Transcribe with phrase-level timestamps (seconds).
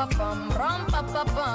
[0.00, 1.48] pa pa bum, rum pa pa.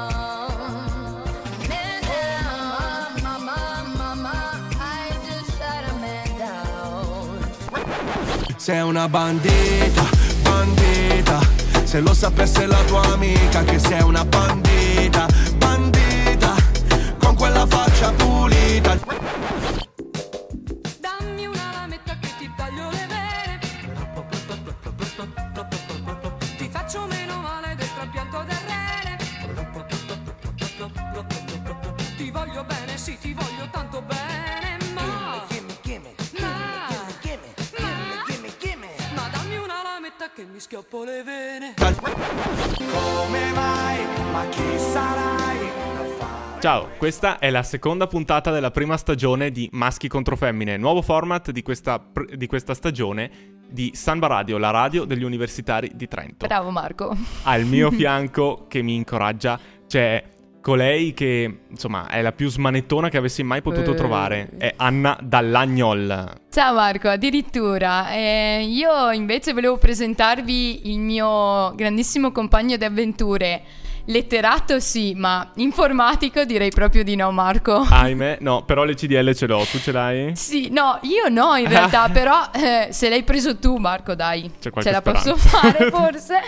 [8.57, 10.03] Sei una bandita,
[10.43, 11.39] bandita.
[11.83, 15.27] Se lo sapesse la tua amica che sei una bandita,
[15.57, 16.55] bandita.
[17.19, 19.24] Con quella faccia pulita.
[40.65, 43.99] Schioppo le vene Come mai?
[44.31, 45.69] Ma chi sarai?
[46.59, 51.51] Ciao, questa è la seconda puntata della prima stagione di Maschi contro Femmine, nuovo format
[51.51, 56.47] di questa, di questa stagione di Samba Radio, la radio degli universitari di Trento.
[56.47, 57.15] Bravo Marco.
[57.43, 60.23] Al mio fianco, che mi incoraggia, c'è
[60.65, 63.93] colei che, insomma, è la più smanettona che avessi mai potuto Eh.
[63.95, 64.49] trovare.
[64.57, 66.39] È Anna Dallagnol.
[66.49, 68.09] Ciao Marco, addirittura.
[68.11, 73.61] Eh, io invece volevo presentarvi il mio grandissimo compagno di avventure.
[74.05, 77.85] Letterato sì, ma informatico direi proprio di no Marco.
[77.87, 80.35] Ahimè, no, però le CDL ce l'ho, tu ce l'hai?
[80.35, 84.71] Sì, no, io no in realtà, però eh, se l'hai preso tu Marco dai, C'è
[84.81, 85.59] ce la posso speranza.
[85.59, 86.39] fare forse?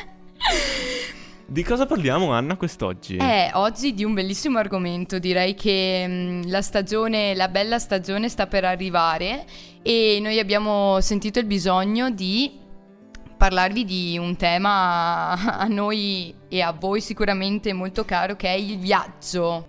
[1.49, 3.15] Di cosa parliamo, Anna, quest'oggi?
[3.15, 8.47] Eh, oggi di un bellissimo argomento, direi che mh, la stagione, la bella stagione sta
[8.47, 9.45] per arrivare
[9.81, 12.51] e noi abbiamo sentito il bisogno di
[13.37, 18.77] parlarvi di un tema a noi e a voi sicuramente molto caro che è il
[18.77, 19.67] viaggio.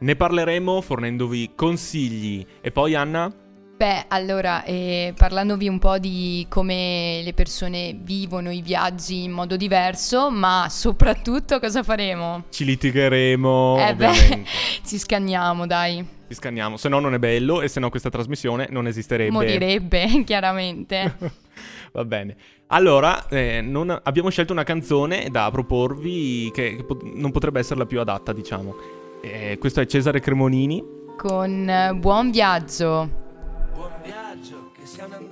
[0.00, 2.44] Ne parleremo fornendovi consigli.
[2.60, 3.32] E poi, Anna?
[3.80, 9.56] Beh, allora, eh, parlandovi un po' di come le persone vivono i viaggi in modo
[9.56, 12.44] diverso, ma soprattutto cosa faremo?
[12.50, 14.44] Ci litigheremo, eh beh,
[14.84, 16.06] ci scanniamo, dai.
[16.28, 19.30] Ci scanniamo, se no non è bello e se no questa trasmissione non esisterebbe.
[19.30, 21.16] Morirebbe, chiaramente.
[21.92, 22.36] Va bene.
[22.66, 27.78] Allora, eh, non- abbiamo scelto una canzone da proporvi che, che pot- non potrebbe essere
[27.78, 28.74] la più adatta, diciamo.
[29.22, 30.84] Eh, questo è Cesare Cremonini.
[31.16, 33.28] Con eh, buon viaggio.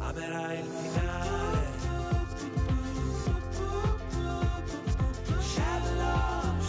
[0.00, 1.78] amerai il finale.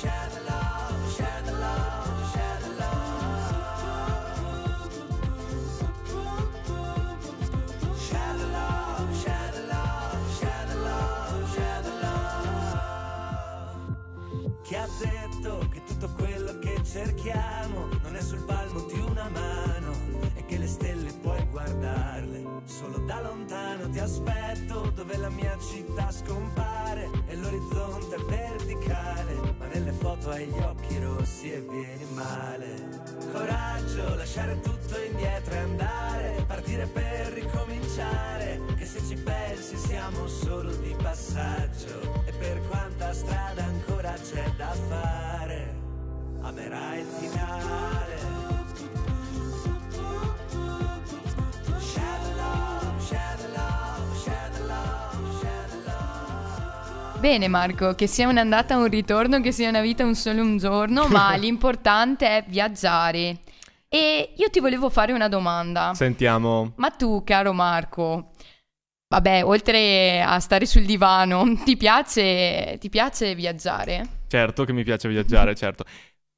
[0.02, 0.41] Share the
[57.22, 61.08] Bene Marco, che sia un'andata un ritorno, che sia una vita un solo un giorno,
[61.08, 63.42] ma l'importante è viaggiare.
[63.88, 65.94] E io ti volevo fare una domanda.
[65.94, 66.74] Sentiamo.
[66.78, 68.32] Ma tu, caro Marco,
[69.08, 74.24] vabbè, oltre a stare sul divano, ti piace, ti piace viaggiare?
[74.28, 75.86] Certo che mi piace viaggiare, certo.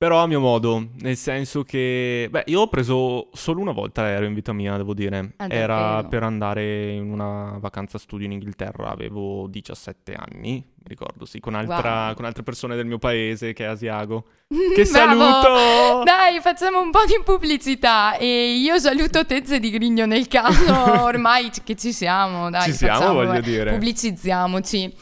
[0.04, 2.28] Però a mio modo, nel senso che...
[2.30, 5.32] Beh, io ho preso solo una volta l'aereo in vita mia, devo dire.
[5.38, 11.24] Ah, Era per andare in una vacanza studio in Inghilterra, avevo 17 anni, mi ricordo,
[11.24, 12.16] sì, con, altra- Wow.
[12.16, 14.26] con altre persone del mio paese, che è Asiago.
[14.76, 16.04] Che saluto!
[16.04, 21.50] Dai, facciamo un po' di pubblicità e io saluto Tezze di Grigno nel caso ormai
[21.64, 23.72] che ci siamo, dai, Ci siamo, facciamo, voglio dire.
[23.72, 24.94] Pubblicizziamoci.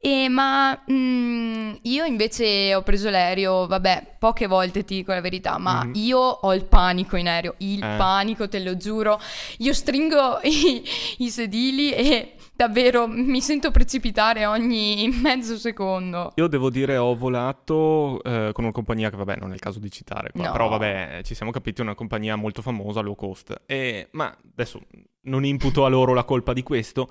[0.00, 5.58] E ma mm, io invece ho preso l'aereo, vabbè, poche volte ti dico la verità,
[5.58, 5.92] ma Mhm.
[5.96, 7.96] io ho il panico in aereo, il Eh.
[7.96, 9.18] panico, te lo giuro.
[9.58, 10.82] Io stringo i,
[11.18, 16.30] i sedili e davvero mi sento precipitare ogni mezzo secondo.
[16.36, 19.80] Io devo dire ho volato eh, con una compagnia che vabbè non è il caso
[19.80, 20.52] di citare qua, No.
[20.52, 23.62] però vabbè ci siamo capiti è una compagnia molto famosa low cost.
[23.66, 24.80] E, ma adesso
[25.22, 27.10] non imputo a loro la colpa di questo,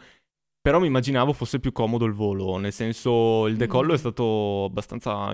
[0.68, 3.96] però mi immaginavo fosse più comodo il volo, nel senso il decollo Mm.
[3.96, 5.34] è stato abbastanza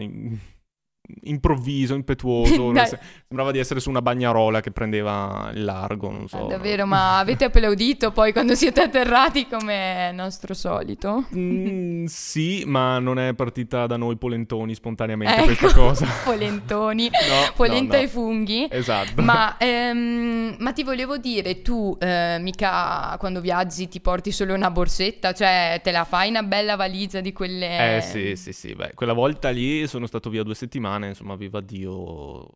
[1.24, 6.46] improvviso, impetuoso, sen- sembrava di essere su una bagnarola che prendeva il largo, non so.
[6.46, 11.26] Eh, davvero, ma avete applaudito poi quando siete atterrati come nostro solito?
[11.36, 16.08] Mm, sì, ma non è partita da noi polentoni spontaneamente Ecco, questa cosa.
[16.24, 18.04] polentoni, No, polenta no, no.
[18.04, 18.68] e funghi.
[18.70, 19.22] Esatto.
[19.22, 24.72] Ma, ehm, ma ti volevo dire, tu eh, mica quando viaggi ti porti solo una
[24.72, 27.98] borsetta, cioè te la fai una bella valigia di quelle...
[27.98, 31.62] Eh sì, sì, sì, beh, quella volta lì sono stato via due settimane, insomma, viva
[31.62, 32.48] Dio.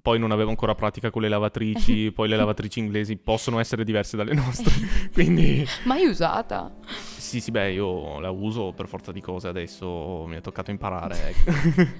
[0.00, 4.16] Poi non avevo ancora pratica con le lavatrici, poi le lavatrici inglesi possono essere diverse
[4.16, 4.72] dalle nostre,
[5.12, 6.70] quindi Mai usata?
[7.16, 11.34] sì, sì, beh, io la uso per forza di cose, adesso mi è toccato imparare.
[11.34, 11.90] ecco.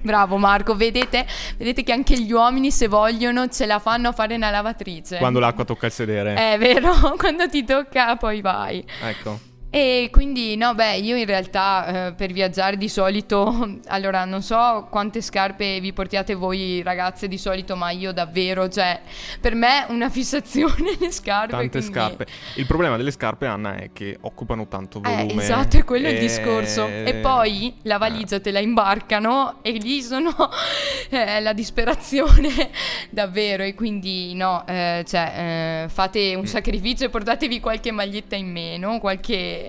[0.00, 1.26] Bravo Marco, vedete?
[1.58, 5.18] Vedete che anche gli uomini se vogliono ce la fanno a fare una lavatrice.
[5.18, 6.34] Quando l'acqua tocca il sedere.
[6.34, 8.82] È vero, quando ti tocca poi vai.
[9.02, 9.52] Ecco.
[9.74, 14.86] E quindi, no, beh, io in realtà eh, per viaggiare di solito, allora non so
[14.88, 19.00] quante scarpe vi portiate voi ragazze di solito, ma io davvero, cioè,
[19.40, 21.50] per me una fissazione le scarpe.
[21.56, 22.26] Tante quindi- scarpe.
[22.54, 25.42] Il problema delle scarpe, Anna, è che occupano tanto Eh, volume.
[25.42, 26.86] esatto, è quello il e- discorso.
[26.86, 30.30] E poi la valigia te la imbarcano e lì sono
[31.10, 32.70] eh, la disperazione
[33.10, 33.64] davvero.
[33.64, 36.38] E quindi no, eh, cioè, eh, fate Mm.
[36.38, 39.62] un sacrificio e portatevi qualche maglietta in meno, qualche,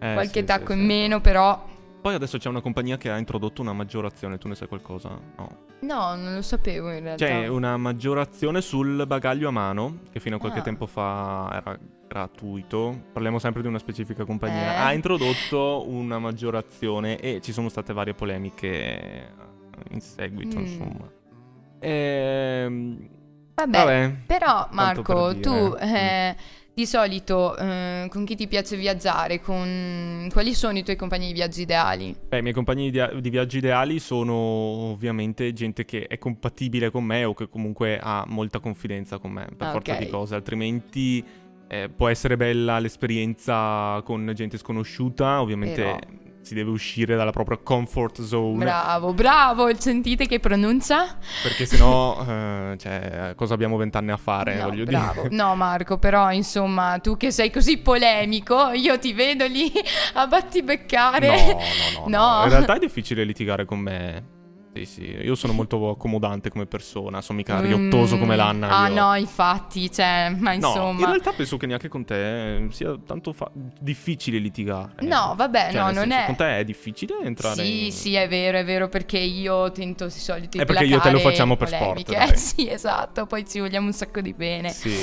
[0.00, 0.84] Eh, qualche sì, tacco sì, in sì.
[0.86, 1.66] meno, però
[2.00, 5.10] Poi adesso c'è una compagnia che ha introdotto una maggiorazione, tu ne sai qualcosa?
[5.36, 5.48] No.
[5.80, 7.24] no, non lo sapevo in realtà.
[7.24, 10.62] C'è una maggiorazione sul bagaglio a mano, che fino a qualche Ah.
[10.62, 13.02] tempo fa era gratuito.
[13.12, 14.74] Parliamo sempre di una specifica compagnia.
[14.74, 14.76] Eh.
[14.76, 19.32] Ha introdotto una maggiorazione e ci sono state varie polemiche
[19.90, 20.60] in seguito, Mm.
[20.64, 21.10] insomma.
[21.80, 23.08] Ehm,
[23.54, 24.14] Vabbè, vabbè.
[24.26, 25.02] però Marco,
[25.32, 26.32] per tu dire.
[26.32, 26.36] Mm.
[26.78, 29.40] Di solito eh, con chi ti piace viaggiare?
[29.40, 30.28] Con...
[30.30, 32.14] Quali sono i tuoi compagni di viaggio ideali?
[32.28, 37.02] Beh, i miei compagni di, di viaggio ideali sono ovviamente gente che è compatibile con
[37.02, 41.24] me o che comunque ha molta confidenza con me, per Ah, forza di cose, altrimenti
[41.66, 47.58] eh, può essere bella l'esperienza con gente sconosciuta, ovviamente Però- si deve uscire dalla propria
[47.58, 51.16] comfort zone, Bravo, bravo, sentite che pronuncia?
[51.42, 55.22] perché sennò, eh, cioè, cosa abbiamo vent'anni a fare, No, voglio bravo.
[55.22, 55.34] dire.
[55.34, 59.70] No, Marco, però insomma, tu che sei così polemico, io ti vedo lì
[60.14, 61.26] a battibeccare.
[61.28, 62.38] No, no, no, no.
[62.38, 62.42] No.
[62.44, 64.36] In realtà è difficile litigare con me.
[64.74, 68.68] Sì, sì, io sono molto accomodante come persona, sono mica riottoso Mm, come l'Anna.
[68.68, 71.06] Ah, io- no, infatti, cioè, ma No, in insomma.
[71.06, 73.50] realtà penso che neanche con te eh, sia tanto fa-
[73.80, 74.92] difficile litigare.
[75.00, 76.24] No, vabbè, Cioè, no, non senso, è.
[76.26, 77.92] Con te è difficile entrare Sì, in...
[77.92, 81.18] sì, è vero, è vero, perché io tento di solito È perché io te lo
[81.18, 82.12] facciamo per polemiche.
[82.12, 82.36] sport, dai.
[82.38, 84.68] sì, esatto, poi ci vogliamo un sacco di bene.
[84.70, 84.94] Sì.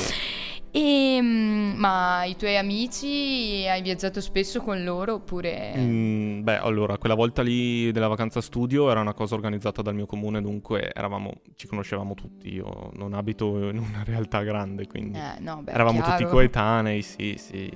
[0.77, 5.73] E, mm, ma i tuoi amici, hai viaggiato spesso con loro oppure...
[5.77, 10.05] Mm, beh, allora, quella volta lì della vacanza studio era una cosa organizzata dal mio
[10.05, 12.53] comune, dunque eravamo, ci conoscevamo tutti.
[12.53, 16.17] Io non abito in una realtà grande, quindi Eh, no, beh, eravamo chiaro.
[16.17, 17.71] tutti coetanei, sì, sì.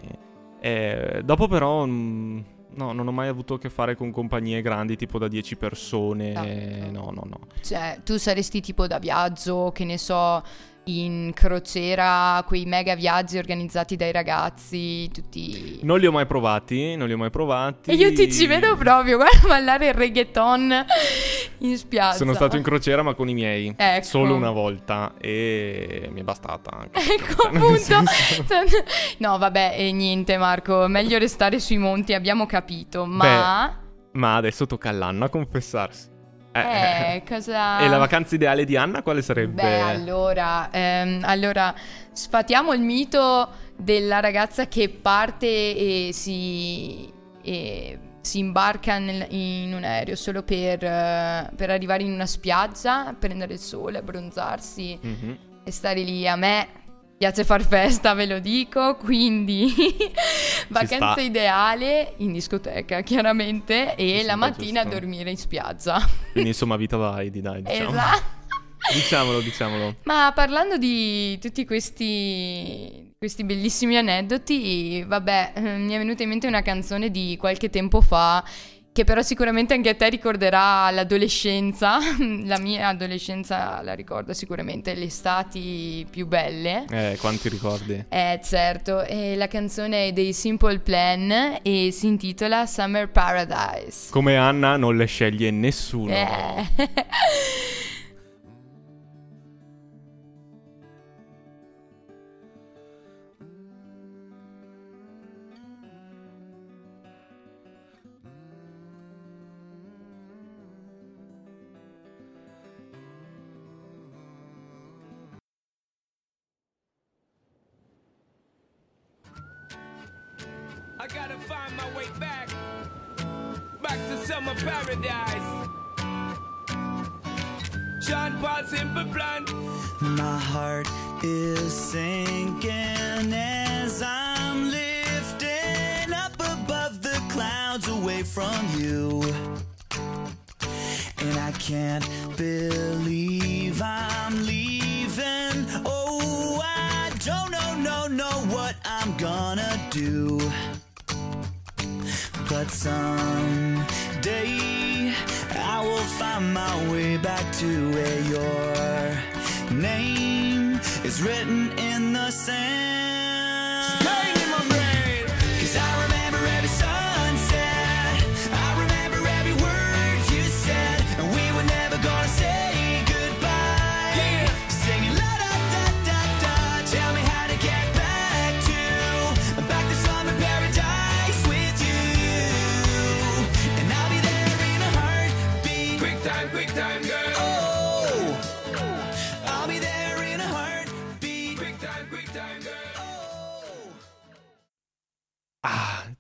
[0.59, 1.85] E dopo però...
[1.85, 2.39] mm,
[2.71, 6.33] No, non ho mai avuto a che fare con compagnie grandi tipo da 10 persone.
[6.33, 6.91] Tanto.
[6.91, 7.39] No, no, no.
[7.61, 10.41] Cioè, tu saresti tipo da viaggio, che ne so,
[10.89, 15.79] in crociera, quei mega viaggi organizzati dai ragazzi, tutti...
[15.83, 17.91] Non li ho mai provati, non li ho mai provati.
[17.91, 20.85] E io ti ci vedo proprio, guarda, ballare il reggaeton
[21.59, 22.17] in spiaggia.
[22.17, 23.73] Sono stato in crociera ma con i miei.
[23.75, 24.05] Ecco.
[24.05, 26.99] Solo una volta e mi è bastata anche.
[27.19, 28.03] Ecco appunto.
[29.17, 33.77] No, vabbè, e niente Marco, meglio restare sui monti, abbiamo capito, ma...
[34.11, 36.08] Ma adesso tocca all'Anna confessarsi.
[36.51, 37.79] Eh, Eh, cosa...
[37.79, 39.61] E la vacanza ideale di Anna quale sarebbe?
[39.61, 41.73] Beh, allora, ehm, allora,
[42.11, 49.83] sfatiamo il mito della ragazza che parte e si, e si imbarca nel- in un
[49.83, 55.37] aereo solo per, eh, per arrivare in una spiaggia, prendere il sole, abbronzarsi Mhm.
[55.63, 56.27] e stare lì.
[56.27, 56.67] A me
[57.19, 59.73] piace far festa, ve lo dico, quindi
[60.69, 64.99] vacanza ideale in discoteca, chiaramente, e Sì, la mattina giusto.
[64.99, 65.99] dormire in spiaggia.
[66.31, 67.89] Quindi insomma vita da Heidi, dai, diciamo.
[67.89, 68.37] esatto.
[68.93, 69.95] Diciamolo, diciamolo.
[70.03, 76.47] Ma parlando di tutti questi, questi bellissimi aneddoti, vabbè, eh, mi è venuta in mente
[76.47, 78.41] una canzone di qualche tempo fa
[78.99, 81.99] che però sicuramente anche a te ricorderà l'adolescenza.
[82.43, 86.85] La mia adolescenza la ricordo sicuramente, le estati più belle.
[86.89, 88.03] Eh, quanti ricordi?
[88.09, 94.09] Eh, certo, e la canzone è dei Simple Plan e si intitola Summer Paradise.
[94.09, 96.11] Come Anna non le sceglie nessuno.
[96.11, 96.67] Eh.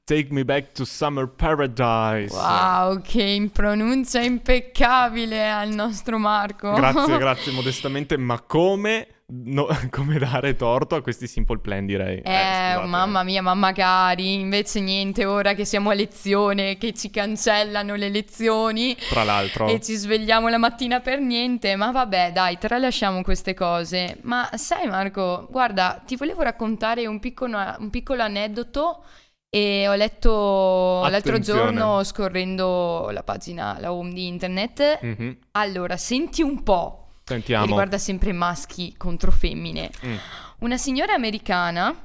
[0.03, 2.33] Take Me Back to Summer Paradise.
[2.35, 6.73] Wow, che pronuncia impeccabile al nostro Marco.
[6.73, 12.17] Grazie, grazie modestamente, ma come, no- come dare torto a questi simple plan direi.
[12.17, 12.87] Eh, scusate.
[12.87, 18.09] mamma mia, ma magari invece niente, ora che siamo a lezione, che ci cancellano le
[18.09, 19.67] lezioni Tra l'altro.
[19.67, 24.17] e ci svegliamo la mattina per niente, ma vabbè, dai, tralasciamo queste cose.
[24.21, 29.03] Ma sai Marco, guarda, ti volevo raccontare un piccolo, un piccolo aneddoto
[29.49, 31.59] e ho letto l'altro Attenzione.
[31.61, 34.99] giorno scorrendo la pagina, la home di internet.
[35.01, 35.37] Mhm.
[35.51, 37.05] Allora, senti un po'.
[37.23, 37.65] Sentiamo.
[37.65, 39.91] riguarda sempre maschi contro femmine.
[40.03, 40.15] Mm.
[40.61, 41.95] Una signora americana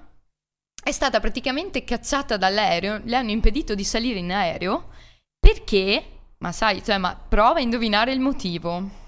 [0.83, 4.91] è stata praticamente cacciata dall'aereo, le hanno impedito di salire in aereo
[5.41, 6.05] perché,
[6.39, 9.03] ma sai, cioè, ma prova a indovinare il motivo.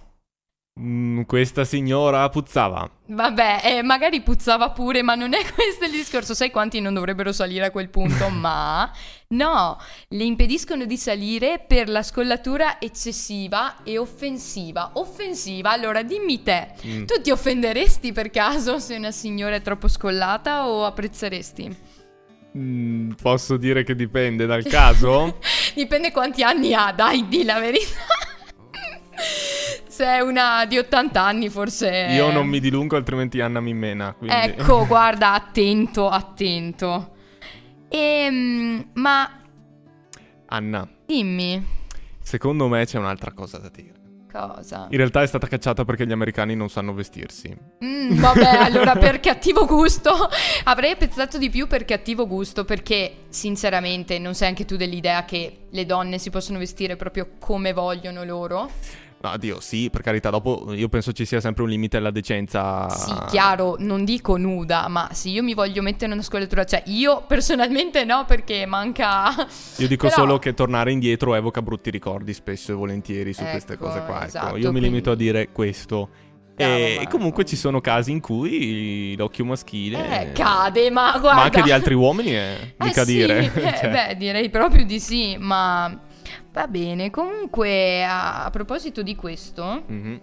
[0.78, 2.90] Mm, questa signora puzzava.
[3.06, 6.34] Vabbè, eh, magari puzzava pure, ma non è questo il discorso.
[6.34, 8.28] Sai quanti non dovrebbero salire a quel punto?
[8.30, 8.90] ma
[9.28, 9.78] no,
[10.08, 14.90] le impediscono di salire per la scollatura eccessiva e offensiva.
[14.94, 17.04] Offensiva, allora dimmi te, Mm.
[17.06, 21.76] tu ti offenderesti per caso se una signora è troppo scollata o apprezzeresti?
[22.58, 25.38] Mm, posso dire che dipende dal caso?
[25.74, 28.00] Dipende quanti anni ha, dai, di la verità.
[29.96, 32.08] Se è una di 80 anni, forse.
[32.10, 34.12] Io non mi dilungo, altrimenti Anna mi mena.
[34.12, 34.36] Quindi...
[34.36, 37.14] Ecco, guarda, attento, attento.
[37.88, 39.40] Ehm, ma
[40.48, 41.74] Anna, dimmi
[42.26, 43.94] secondo me c'è un'altra cosa da dire.
[44.30, 44.88] cosa.
[44.90, 47.56] In realtà è stata cacciata perché gli americani non sanno vestirsi.
[47.82, 50.10] Mm, vabbè, allora per cattivo gusto
[50.64, 55.68] avrei apprezzato di più per cattivo gusto perché sinceramente non sei anche tu dell'idea che
[55.70, 58.70] le donne si possono vestire proprio come vogliono loro?
[59.18, 62.88] No, Dio, sì, per carità, dopo io penso ci sia sempre un limite alla decenza.
[62.90, 67.24] Sì, chiaro, non dico nuda, ma se io mi voglio mettere una scollatura, cioè io
[67.26, 69.32] personalmente no perché manca...
[69.78, 73.72] Io dico Però- solo che tornare indietro evoca brutti ricordi spesso e volentieri su queste
[73.72, 74.16] Ecco, cose qua.
[74.18, 76.08] Ecco, esatto, io mi limito a quindi- dire questo.
[76.58, 77.16] E, Marco.
[77.18, 80.22] comunque ci sono casi in cui l'occhio maschile.
[80.30, 81.34] Eh, cade, ma guarda...
[81.34, 83.52] Ma anche di altri uomini è Eh mica sì, dire.
[83.54, 86.04] eh, Cioè, Beh, direi proprio di sì, ma
[86.56, 87.10] va bene.
[87.10, 90.20] Comunque, a, a proposito di questo, mhm.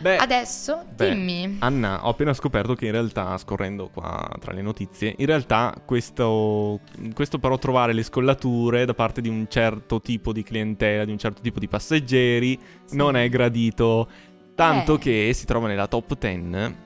[0.00, 1.56] Beh, adesso beh, dimmi.
[1.60, 6.80] Anna, ho appena scoperto che in realtà, scorrendo qua tra le notizie, in realtà questo,
[7.14, 11.18] questo però trovare le scollature da parte di un certo tipo di clientela, di un
[11.18, 12.96] certo tipo di passeggeri, Sì.
[12.96, 14.08] non è gradito.
[14.54, 14.98] Tanto Eh.
[14.98, 16.76] che si trova nella top 10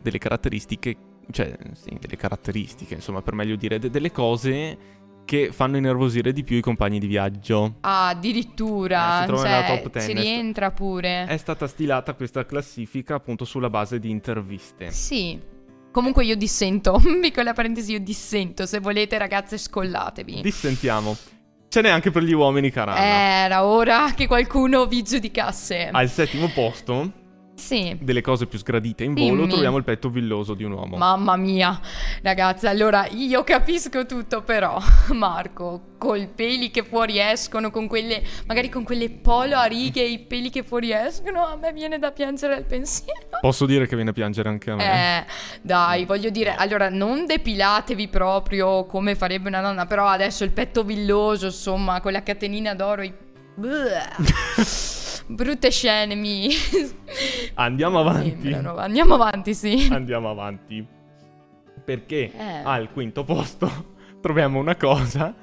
[0.00, 0.96] delle caratteristiche,
[1.30, 4.78] cioè, sì, delle caratteristiche, insomma, per meglio dire, de- delle cose
[5.28, 7.74] che fanno innervosire di più i compagni di viaggio.
[7.82, 11.26] Ah, addirittura, Eh, cioè, top 10, ci rientra pure.
[11.26, 14.90] È stata stilata questa classifica appunto sulla base di interviste.
[14.90, 15.38] Sì.
[15.92, 18.64] Comunque io dissento, piccola parentesi, io dissento.
[18.64, 20.40] Se volete ragazze scollatevi.
[20.40, 21.14] Dissentiamo.
[21.68, 22.98] Ce n'è anche per gli uomini, Carana.
[22.98, 25.90] Era ora che qualcuno vi giudicasse.
[25.92, 27.12] Al settimo posto,
[27.58, 27.96] Sì.
[28.00, 29.48] delle cose più sgradite in volo, Dimmi.
[29.48, 30.96] troviamo il petto villoso di un uomo.
[30.96, 31.78] Mamma mia,
[32.22, 34.78] ragazzi, allora io capisco tutto, però
[35.12, 40.50] Marco, col peli che fuoriescono, con quelle, magari con quelle polo a righe, i peli
[40.50, 43.26] che fuoriescono, a me viene da piangere al pensiero.
[43.40, 45.18] Posso dire che viene a piangere anche a me?
[45.18, 45.24] Eh,
[45.62, 50.84] dai, voglio dire, allora non depilatevi proprio come farebbe una donna, però adesso il petto
[50.84, 53.12] villoso, insomma, con la catenina d'oro, i...
[55.28, 56.48] brutte scene mi...
[57.54, 58.52] Andiamo avanti.
[58.52, 59.88] Andiamo avanti, sì.
[59.90, 60.84] Andiamo avanti.
[61.84, 62.62] Perché Eh.
[62.64, 65.34] al quinto posto troviamo una cosa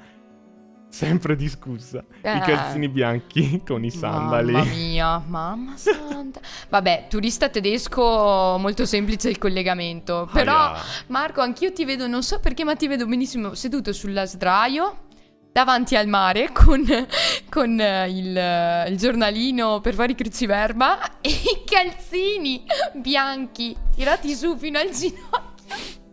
[0.88, 2.02] sempre discussa.
[2.22, 2.36] Eh.
[2.36, 4.52] I calzini bianchi con i sandali.
[4.52, 6.40] Mamma mia, mamma santa.
[6.68, 10.28] Vabbè, turista tedesco, molto semplice il collegamento.
[10.32, 10.80] Però, Aia.
[11.08, 15.04] Marco, anch'io ti vedo, non so perché, ma ti vedo benissimo seduto sulla sdraio.
[15.56, 16.84] Davanti al mare con,
[17.48, 24.34] con eh, il, eh, il giornalino per fare i cruciverba e i calzini bianchi tirati
[24.34, 26.05] su fino al ginocchio.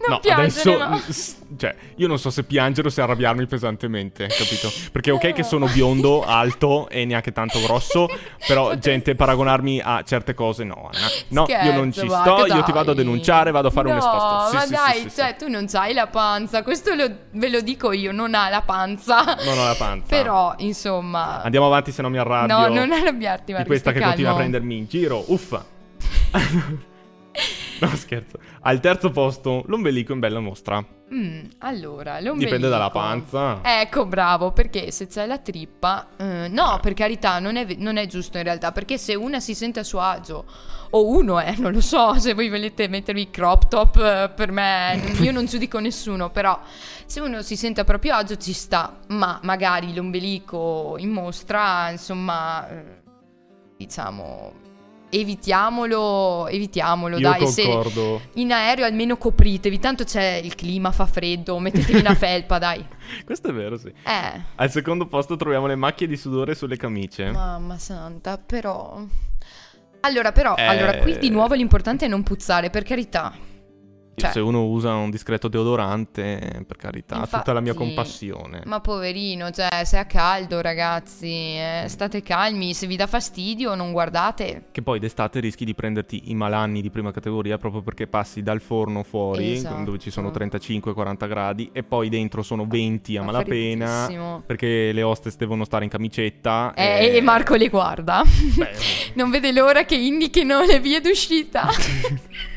[0.00, 1.02] Non No, piangere, adesso, no.
[1.12, 4.70] s- cioè, io non so se piangere o se arrabbiarmi pesantemente, capito?
[4.92, 8.06] Perché ok che sono biondo, alto e neanche tanto grosso,
[8.46, 11.06] però gente paragonarmi a certe cose no, Anna.
[11.28, 13.94] No, io non ci Scherzo, sto, io ti vado a denunciare, vado a fare un
[13.94, 14.48] no, esposto.
[14.50, 16.62] Sì, ma sì, dai, sì, cioè, tu non c'hai la panza.
[16.62, 19.24] Questo lo- ve lo dico io, non ha la panza.
[19.44, 20.06] Non ho la panza.
[20.08, 21.42] Però, insomma.
[21.42, 22.56] Andiamo avanti se no mi arrabbio.
[22.56, 23.66] No, non arrabbiarti, Di Marco.
[23.66, 24.48] questa stai che continua a calmo.
[24.50, 25.24] prendermi in giro.
[25.26, 25.64] Uffa.
[27.80, 28.38] no, scherzo.
[28.62, 30.84] Al terzo posto, l'ombelico in bella mostra.
[31.12, 32.44] Mm, allora, l'ombelico.
[32.44, 33.60] Dipende dalla panza.
[33.62, 36.08] Ecco, bravo, perché se c'è la trippa...
[36.16, 39.54] eh, no, per carità, non è, non è giusto in realtà, perché se una si
[39.54, 40.44] sente a suo agio,
[40.90, 45.00] o uno è, non lo so, se voi volete mettervi crop top, eh, per me,
[45.20, 46.60] io non giudico nessuno, però
[47.06, 52.68] se uno si sente a proprio agio ci sta, ma magari l'ombelico in mostra, insomma,
[52.68, 53.02] eh,
[53.76, 54.66] diciamo...
[55.10, 58.20] Evitiamolo, evitiamolo, Io dai, se, concordo.
[58.34, 62.86] in aereo almeno copritevi, tanto c'è il clima, fa freddo, mettetevi una felpa, dai.
[63.24, 63.88] Questo è vero, sì.
[63.88, 67.30] Eh, Al secondo posto troviamo le macchie di sudore sulle camicie.
[67.30, 69.00] mamma santa, però...
[70.00, 70.64] Allora, però, Eh.
[70.64, 73.32] allora, qui di nuovo l'importante è non puzzare, per carità.
[74.18, 78.62] Cioè- Se uno usa un discreto deodorante, per carità, tutta la mia Infatti, compassione.
[78.66, 83.92] Ma poverino, cioè, se ha caldo, ragazzi, eh, state calmi, se vi dà fastidio non
[83.92, 84.64] guardate.
[84.72, 88.60] Che poi d'estate rischi di prenderti i malanni di prima categoria proprio perché passi dal
[88.60, 89.84] forno fuori, Esatto.
[89.84, 95.02] dove ci sono 35-40 gradi, e poi dentro sono 20 a Fa malapena, perché le
[95.02, 96.72] hostess devono stare in camicetta.
[96.74, 98.22] Eh, e Marco le guarda.
[99.14, 101.68] Non vede l'ora che indichino le vie d'uscita.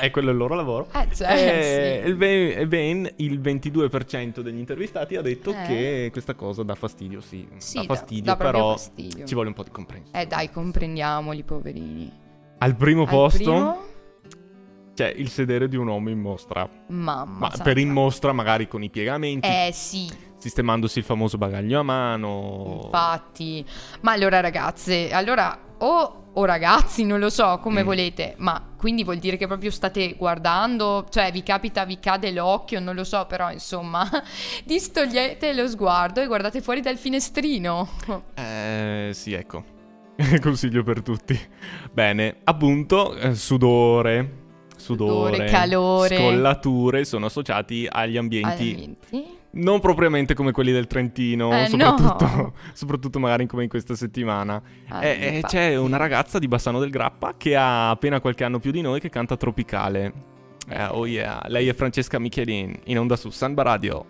[0.00, 0.88] Beh, quello è il loro lavoro.
[0.92, 2.08] Eh, cioè, Eh, sì.
[2.08, 5.66] il ben, e ben il 22% degli intervistati ha detto Eh.
[5.66, 7.46] che questa cosa dà fastidio, sì.
[7.58, 9.24] Sì, dà dà- fastidio, dà proprio però fastidio.
[9.26, 10.20] ci vuole un po' di comprensione.
[10.22, 12.10] Eh dai, comprendiamoli, poverini.
[12.58, 13.84] Al primo Al posto primo?
[14.94, 16.68] c'è il sedere di un uomo in mostra.
[16.88, 17.64] Mamma Ma santa.
[17.64, 22.80] per in mostra magari con i piegamenti, Eh sì, sistemandosi il famoso bagaglio a mano.
[22.84, 23.64] infatti.
[24.00, 27.84] Ma allora ragazze, allora o, o ragazzi, non lo so, come Mm.
[27.86, 32.78] volete, ma quindi vuol dire che proprio state guardando, cioè vi capita, vi cade l'occhio,
[32.80, 34.06] non lo so, però insomma,
[34.64, 37.88] distogliete lo sguardo e guardate fuori dal finestrino.
[38.34, 39.64] Eh, sì, ecco.
[40.40, 41.38] Consiglio per tutti.
[41.92, 44.44] Bene, appunto, eh, sudore.
[44.76, 46.16] Sudore, Sudore, calore.
[46.16, 49.35] scollature sono associati agli ambienti Alimenti.
[49.56, 52.52] Non propriamente come quelli del Trentino, Eh, soprattutto, no.
[52.72, 54.60] soprattutto magari come in questa settimana.
[54.88, 55.56] Ah, Eh, eh, infatti.
[55.56, 59.00] c'è una ragazza di Bassano del Grappa che ha appena qualche anno più di noi
[59.00, 60.34] che canta Tropicale.
[60.68, 64.04] Eh, oh yeah, lei è Francesca Michelin, in onda su Samba Radio.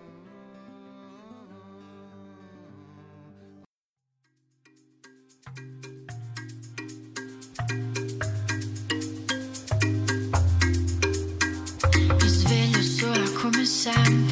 [12.18, 14.25] Mi sveglio sola come sempre,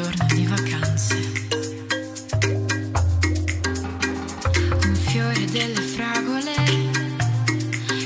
[0.00, 1.16] giorno di vacanze.
[4.86, 6.54] Un fiore delle fragole,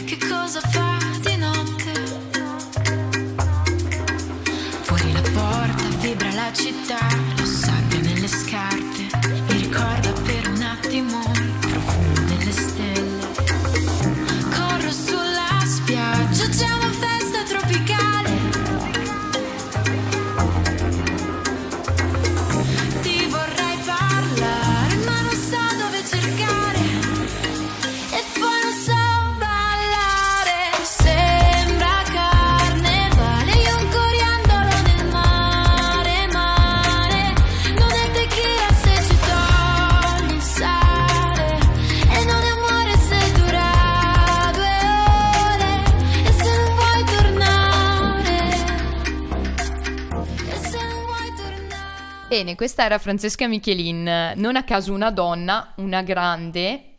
[0.07, 1.93] che cosa fa di notte?
[4.81, 6.99] Fuori la porta vibra la città,
[52.33, 56.95] Bene, questa era Francesca Michelin, non a caso una donna, una grande.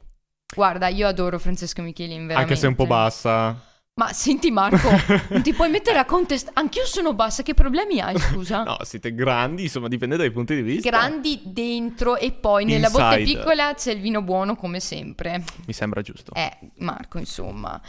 [0.56, 2.40] Guarda, io adoro Francesca Michelin, veramente.
[2.40, 3.60] Anche se è un po' bassa.
[3.96, 4.90] Ma senti Marco,
[5.30, 6.52] non ti puoi mettere a contest...
[6.54, 8.62] Anch'io sono bassa, che problemi hai, scusa?
[8.62, 10.88] No, siete grandi, insomma, dipende dai punti di vista.
[10.88, 13.40] Grandi dentro e poi nella botte Inside.
[13.40, 15.44] piccola c'è il vino buono come sempre.
[15.66, 16.32] Mi sembra giusto.
[16.36, 17.82] Eh, Marco, insomma.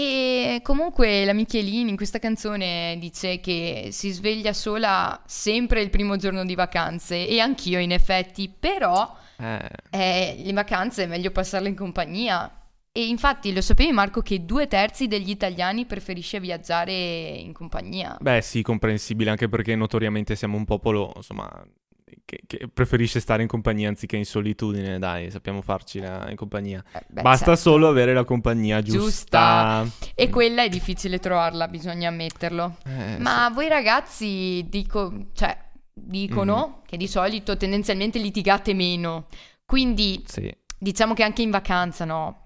[0.00, 6.16] E comunque la Michelin in questa canzone dice che si sveglia sola sempre il primo
[6.16, 11.68] giorno di vacanze e anch'io in effetti, però Eh, eh, le vacanze è meglio passarle
[11.68, 12.50] in compagnia.
[12.92, 18.16] E infatti lo sapevi Marco che due terzi degli italiani preferisce viaggiare in compagnia?
[18.20, 21.48] Beh, sì, comprensibile, anche perché notoriamente siamo un popolo, insomma,
[22.24, 26.82] che, che preferisce stare in compagnia anziché in solitudine, dai, sappiamo farcela in compagnia.
[26.92, 27.60] Eh, beh, Basta certo.
[27.60, 29.86] solo avere la compagnia giusta.
[30.14, 32.76] E quella è difficile trovarla, bisogna ammetterlo.
[32.86, 35.56] Eh, Ma voi ragazzi dico, cioè,
[35.92, 36.82] dicono Mhm.
[36.86, 39.26] che di solito tendenzialmente litigate meno.
[39.64, 40.40] Quindi sì.
[40.42, 40.56] sì.
[40.78, 42.42] diciamo che anche in vacanza, no?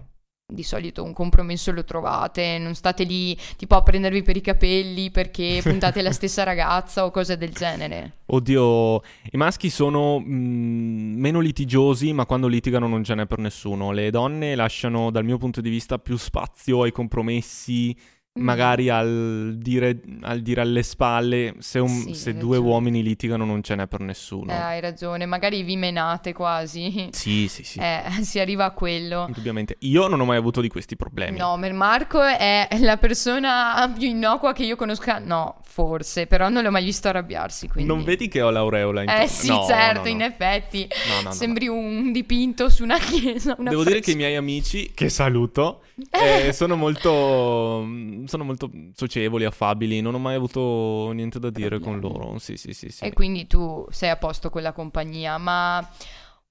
[0.47, 5.09] Di solito un compromesso lo trovate, non state lì tipo a prendervi per i capelli
[5.09, 8.17] perché puntate la stessa ragazza o cose del genere.
[8.27, 13.91] Oddio, i maschi sono mm, meno litigiosi, ma quando litigano non ce n'è per nessuno.
[13.91, 17.97] Le donne lasciano, dal mio punto di vista, più spazio ai compromessi.
[18.39, 21.53] Magari al dire, al dire alle spalle.
[21.59, 22.71] Se, un- Sì, se due ragione.
[22.73, 24.51] uomini litigano non ce n'è per nessuno.
[24.51, 27.09] Eh, hai ragione, magari vi menate quasi.
[27.11, 27.79] Sì, sì, sì.
[27.79, 29.25] Eh, si arriva a quello.
[29.27, 29.77] Indubbiamente.
[29.79, 31.37] Io non ho mai avuto di questi problemi.
[31.37, 35.19] No, Marco è la persona più innocua che io conosca.
[35.19, 37.67] No, forse, però non l'ho mai visto arrabbiarsi.
[37.67, 37.91] Quindi.
[37.91, 40.09] Non vedi che ho l'aureola in Eh sì, No, certo, no, no.
[40.11, 40.87] in effetti.
[41.29, 43.55] Sembri un dipinto su una chiesa.
[43.57, 47.83] Una Devo dire che i miei amici, che saluto, eh, sono molto
[48.27, 52.37] sono molto socievoli, affabili, non ho mai avuto niente da dire con loro.
[52.39, 53.03] Sì, sì, sì, sì.
[53.03, 55.87] E quindi tu sei a posto con la compagnia, ma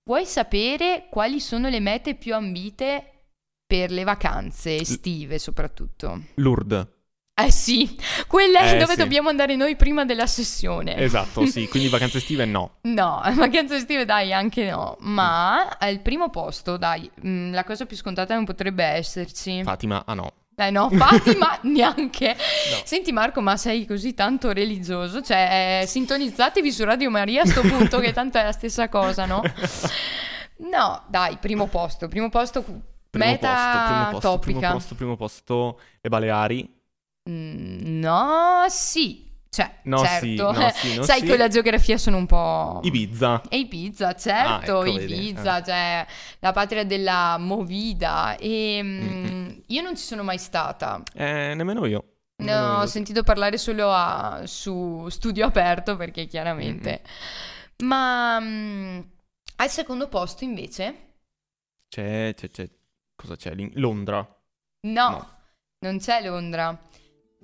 [0.05, 3.09] vuoi sapere quali sono le mete più ambite
[3.67, 6.23] per le vacanze estive soprattutto?
[6.35, 6.87] Lourdes.
[7.37, 7.97] Eh sì,
[8.29, 8.99] quella è Eh, dove sì.
[8.99, 10.95] dobbiamo andare noi prima della sessione.
[10.99, 12.77] Esatto, sì, quindi vacanze estive no.
[12.83, 14.97] No, vacanze estive dai, anche no.
[15.01, 19.65] Ma al primo posto, dai, mm, la cosa più scontata non potrebbe esserci.
[19.65, 20.33] Fatima, ah no.
[20.57, 22.29] Eh no, Fatima neanche.
[22.37, 22.77] No.
[22.85, 25.21] Senti Marco, ma sei così tanto religioso?
[25.21, 29.27] Cioè, eh, sintonizzatevi su Radio Maria a sto punto che tanto è la stessa cosa,
[29.27, 29.43] no?
[30.59, 34.59] No, dai, primo posto, primo posto, Primo meta posto, primo posto, topica.
[34.59, 36.81] primo posto, primo posto, le Baleari.
[37.29, 39.24] Mm, no, sì,
[39.55, 40.25] cioè, No, certo.
[40.27, 41.27] sì, no, sì, no, Sai sì.
[41.27, 42.81] che la geografia sono un po'...
[42.83, 43.43] Ibiza.
[43.49, 45.65] E Ibiza, certo, Ah, ecco, Ibiza, eh.
[45.65, 46.07] cioè
[46.41, 48.37] la patria della movida.
[48.37, 49.63] E mm, Mm-mm.
[49.67, 51.01] io non ci sono mai stata.
[51.15, 52.05] Eh, nemmeno io.
[52.37, 52.79] No, Nemmeno io.
[52.81, 57.03] ho sentito parlare solo a- su studio aperto perché chiaramente.
[57.85, 59.01] Ma mm,
[59.57, 61.13] al secondo posto invece?
[61.89, 62.69] C'è, c'è, c'è.
[63.15, 63.53] Cosa c'è?
[63.75, 64.17] Londra.
[64.89, 65.31] No, No.
[65.81, 66.77] non c'è Londra.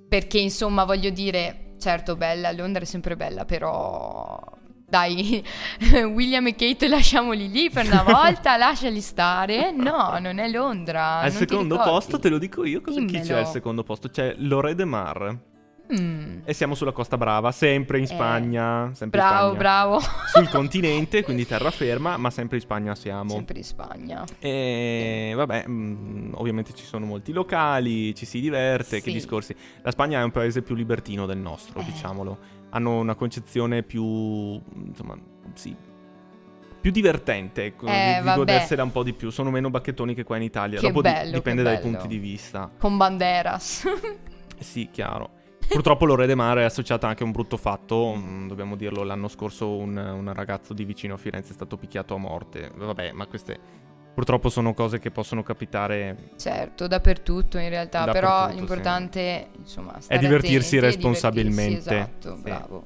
[0.09, 4.39] Perché insomma voglio dire, certo bella, Londra è sempre bella, però
[4.91, 5.43] dai,
[6.13, 9.71] William e Kate lasciamoli lì per una volta, lasciali stare.
[9.71, 11.19] No, non è Londra.
[11.19, 14.09] al non secondo posto, te lo dico io, cosa, chi c'è al secondo posto?
[14.09, 15.37] C'è Lore de Mar.
[15.99, 18.91] Mm, E siamo sulla Costa Brava, sempre in Eh, Spagna.
[18.93, 19.57] sempre in Bravo, Spagna.
[19.59, 19.99] bravo.
[20.33, 23.29] Sul continente, quindi terraferma, ma sempre in Spagna siamo.
[23.31, 24.23] Sempre in Spagna.
[24.39, 29.13] E vabbè, mm, ovviamente ci sono molti locali, ci si diverte, che Sì.
[29.13, 29.55] discorsi.
[29.81, 31.83] La Spagna è un paese più libertino del nostro, Eh.
[31.83, 32.37] diciamolo.
[32.69, 35.17] Hanno una concezione più, insomma,
[35.53, 35.75] sì,
[36.79, 39.29] più divertente, ecco, Eh, di, di godersela un po' di più.
[39.29, 40.79] Sono meno bacchettoni che qua in Italia.
[40.79, 42.71] Che Dopo di- bello, dipende che dai punti di vista.
[42.79, 43.83] Con Banderas.
[44.57, 45.39] Sì, chiaro.
[45.71, 49.27] Purtroppo Lore de Mar è associata anche a un brutto fatto, mm, dobbiamo dirlo, l'anno
[49.29, 52.69] scorso un, un ragazzo di vicino a Firenze è stato picchiato a morte.
[52.75, 53.57] Vabbè, ma queste
[54.13, 56.31] purtroppo sono cose che possono capitare.
[56.37, 61.79] certo, dappertutto in realtà, però Dappertutto, l'importante insomma, stare divertirsi attenti responsabilmente.
[61.79, 62.41] divertirsi, esatto, Sì.
[62.41, 62.85] bravo.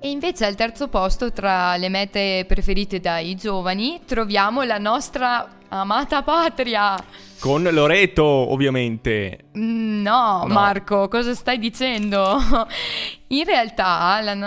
[0.00, 6.22] E invece al terzo posto tra le mete preferite dai giovani troviamo la nostra amata
[6.22, 6.94] patria.
[7.40, 9.46] Con Loreto, ovviamente.
[9.56, 10.54] Mm, No, No.
[10.54, 12.36] Marco, cosa stai dicendo?
[13.30, 13.98] In realtà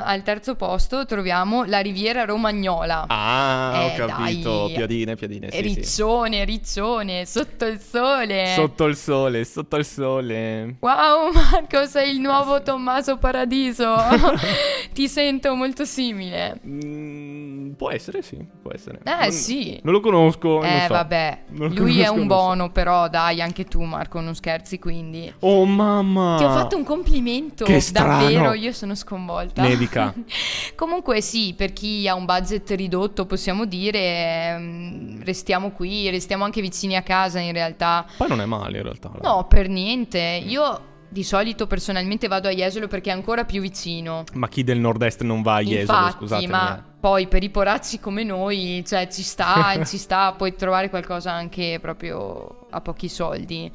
[0.04, 3.06] al terzo posto troviamo la Riviera Romagnola.
[3.08, 4.66] Ah, Eh, ho capito.
[4.66, 4.74] dai.
[4.76, 5.62] Piadine, piadine, sì, sì.
[5.62, 8.48] Riccione, riccione, sotto il sole.
[8.56, 10.78] Sotto il sole, sotto il sole.
[10.80, 13.94] Wow, Marco, sei il nuovo Tommaso Paradiso.
[14.92, 16.60] Ti sento molto simile.
[16.66, 19.00] Mm, può essere, sì, può essere.
[19.04, 19.80] Eh, Non- sì.
[19.84, 20.94] Non lo conosco, non Eh so.
[20.94, 22.72] vabbè, Non lo lui è un non so.
[22.82, 25.32] Però dai, anche tu Marco, non scherzi quindi.
[25.42, 26.38] Oh mamma!
[26.40, 28.22] Ti ho fatto un complimento, Che strano.
[28.24, 29.62] davvero, io sono sconvolta.
[29.62, 30.12] Nevica.
[30.76, 36.60] Comunque sì, per chi ha un budget ridotto possiamo dire ehm, restiamo qui, restiamo anche
[36.60, 38.04] vicini a casa in realtà.
[38.18, 39.12] Poi non è male in realtà.
[39.22, 40.42] No, per niente.
[40.44, 44.24] Io di solito personalmente vado a Jesolo perché è ancora più vicino.
[44.34, 46.48] Ma chi del nord-est non va a Jesolo, scusatemi.
[46.52, 46.82] ma eh.
[47.02, 51.80] poi per i porazzi come noi, cioè ci sta, ci sta, puoi trovare qualcosa anche
[51.82, 53.70] proprio a pochi soldi.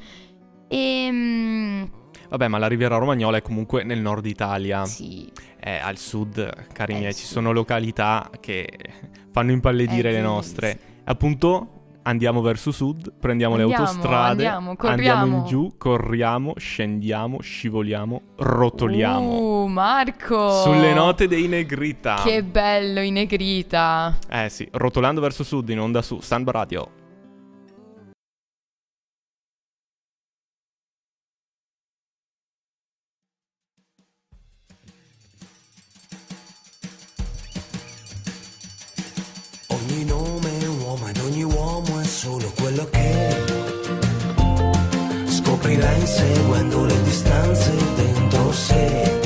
[0.67, 1.89] Ehm,
[2.29, 4.85] Vabbè, ma la Riviera Romagnola è comunque nel nord Italia.
[4.85, 5.31] sì.
[5.59, 7.21] È al sud, cari Eh, miei, sì.
[7.21, 8.67] ci sono località che
[9.31, 10.79] fanno impallidire Eh, le sì, nostre.
[11.05, 11.76] Appunto,
[12.07, 19.63] andiamo verso sud, prendiamo Andiamo, le autostrade, andiamo, andiamo in giù, corriamo, scendiamo, scivoliamo, rotoliamo.
[19.63, 20.61] Uh, Marco!
[20.63, 22.21] Sulle note dei Negrita.
[22.23, 24.17] Che bello in negrita.
[24.29, 27.06] Eh sì, rotolando verso sud in onda su Samba Radio.
[42.67, 43.43] Quello che è.
[45.25, 49.19] Scoprirai inseguendo le distanze dentro sé.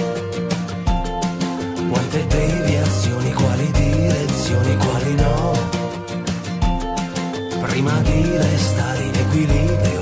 [1.90, 5.54] Quante deviazioni, quali direzioni, quali no.
[7.62, 10.01] Prima di restare in equilibrio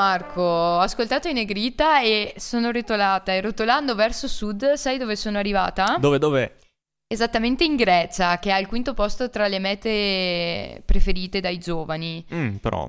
[0.00, 5.38] Marco, ho ascoltato in negrita e sono rotolata e rotolando verso sud, sai dove sono
[5.38, 5.96] arrivata?
[5.98, 6.56] Dove, dove?
[7.06, 12.22] Esattamente in Grecia, che ha il quinto posto tra le mete preferite dai giovani.
[12.34, 12.86] Mm, però.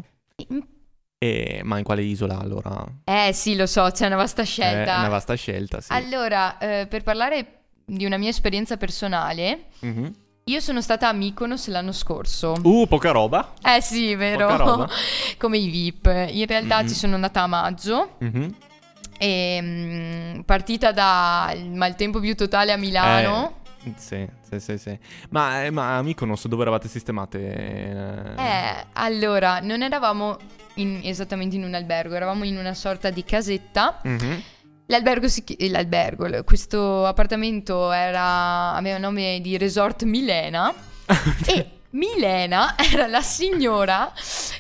[1.20, 2.86] E- ma in quale isola allora?
[3.06, 4.98] Eh sì, lo so, c'è una vasta È scelta.
[4.98, 5.94] una vasta scelta, sì.
[5.94, 10.14] Allora, eh, per parlare di una mia esperienza personale, Mhm.
[10.48, 12.56] Io sono stata a Mykonos l'anno scorso.
[12.64, 13.54] Uh, poca roba.
[13.62, 14.48] Eh sì, vero.
[14.48, 14.90] Poca roba.
[15.38, 16.06] Come i VIP.
[16.32, 16.88] In realtà Mhm.
[16.88, 18.16] ci sono andata a maggio.
[18.20, 18.56] Mhm.
[19.20, 23.60] E, mm, partita dal maltempo più totale a Milano.
[23.84, 24.98] Eh, sì, sì, sì, sì.
[25.30, 28.36] Ma, eh, ma a Mykonos dove eravate sistemate?
[28.38, 30.38] Eh, allora, non eravamo
[30.76, 34.00] in- esattamente in un albergo, eravamo in una sorta di casetta.
[34.04, 34.42] Mhm.
[34.88, 40.74] L'albergo, si chi- l'albergo, questo appartamento era, aveva nome di Resort Milena
[41.46, 44.12] e Milena era la signora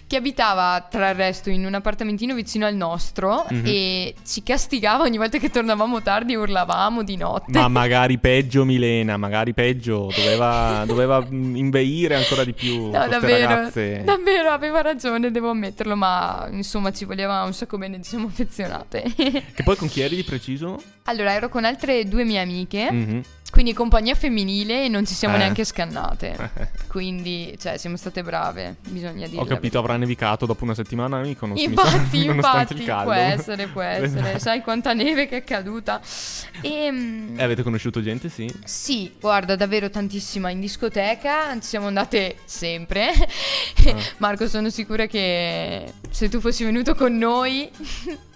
[0.07, 3.61] che abitava tra il resto in un appartamentino vicino al nostro Mhm.
[3.65, 7.51] e ci castigava ogni volta che tornavamo tardi e urlavamo di notte.
[7.59, 10.09] Ma magari peggio Milena, magari peggio.
[10.15, 14.01] Doveva, doveva mm, inveire ancora di più No, davvero, ragazze.
[14.05, 19.03] davvero aveva ragione, devo ammetterlo, ma insomma ci voleva un sacco bene, ci siamo affezionate.
[19.13, 20.81] Che poi con chi eri di preciso?
[21.09, 23.21] allora, ero con altre due mie amiche, Mhm.
[23.57, 25.39] Quindi compagnia femminile e non ci siamo Eh.
[25.39, 26.51] neanche scannate.
[26.87, 29.41] Quindi, cioè, siamo state brave, bisogna dire.
[29.41, 32.85] Ho capito, avrà nevicato dopo una settimana a Mykonos, mi sa, Infatti, nonostante infatti, il
[32.85, 33.03] caldo.
[33.05, 34.37] può essere, può essere.
[34.37, 35.99] Sai quanta neve che è caduta.
[36.61, 38.47] E, E avete conosciuto gente, sì?
[38.63, 43.09] Sì, guarda, davvero tantissima in discoteca, ci siamo andate sempre.
[43.09, 43.95] Ah.
[44.17, 47.67] Marco, sono sicura che se tu fossi venuto con noi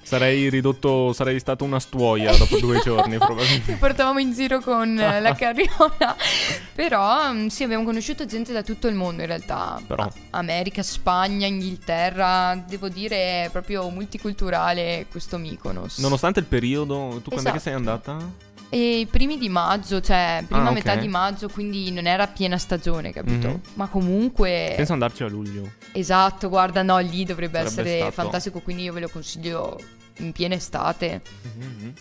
[0.04, 3.76] Sarei ridotto, sarei stato una stuoia dopo due giorni, probabilmente.
[3.76, 6.16] portavamo in giro con eh, la carriola.
[6.74, 9.82] Però mm, sì, abbiamo conosciuto gente da tutto il mondo in realtà.
[9.86, 10.10] Però.
[10.32, 16.00] America, Spagna, Inghilterra, devo dire è proprio multiculturale questo Mykonos.
[16.00, 17.60] Nonostante il periodo, tu quando è che Esatto.
[17.60, 18.50] sei andata?
[18.74, 20.74] E i primi di maggio, cioè prima Ah, ok.
[20.74, 23.48] metà di maggio, quindi non era piena stagione, capito?
[23.50, 23.62] Mhm.
[23.74, 24.72] Ma comunque...
[24.78, 25.74] Penso andarci a luglio.
[25.92, 29.78] Esatto, guarda, no, lì dovrebbe Sarebbe essere stato- fantastico, quindi io ve lo consiglio
[30.20, 31.22] in piena estate.
[31.54, 31.94] Mhm.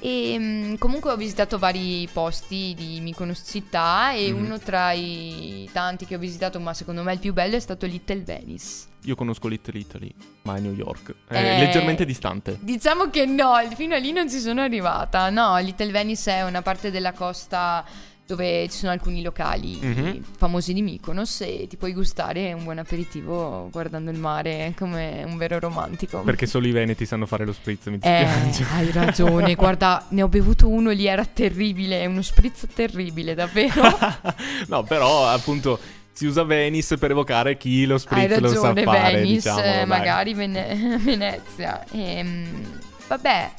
[0.00, 4.44] E mm, comunque ho visitato vari posti di Mykonos città e Mhm.
[4.44, 7.86] uno tra i tanti che ho visitato, ma secondo me il più bello è stato
[7.86, 8.87] Little Venice.
[9.04, 11.14] Io conosco Little Italy, ma è New York.
[11.28, 12.58] È Eh, leggermente distante.
[12.60, 15.30] Diciamo che no, fino a lì non ci sono arrivata.
[15.30, 17.84] No, Little Venice è una parte della costa
[18.26, 20.22] dove ci sono alcuni locali Mhm.
[20.36, 25.38] famosi di Mykonos e ti puoi gustare un buon aperitivo guardando il mare come un
[25.38, 26.20] vero romantico.
[26.20, 28.66] Perché solo i veneti sanno fare lo spritz, mi Eh, dispiace.
[28.74, 33.80] hai ragione, guarda, ne ho bevuto uno lì, era terribile, uno spritz terribile, davvero.
[34.68, 35.78] no, però appunto
[36.18, 39.86] si usa Venice per evocare chi lo spritz lo sa ragione, fare, Venice, diciamolo, dai.
[39.86, 41.84] magari Vene- Venezia.
[41.92, 43.50] Ehm, vabbè,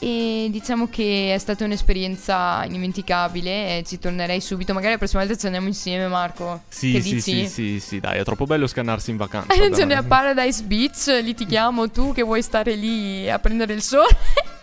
[0.00, 4.74] e diciamo che è stata un'esperienza indimenticabile e ci tornerei subito.
[4.74, 6.62] Magari la prossima volta ci andiamo insieme, Marco.
[6.66, 7.20] Sì, che sì, dici?
[7.20, 9.52] sì, sì, sì, dai, è troppo bello scannarsi in vacanza.
[9.52, 14.08] Hai ragione, a Paradise Beach litighiamo tu che vuoi stare lì a prendere il sole.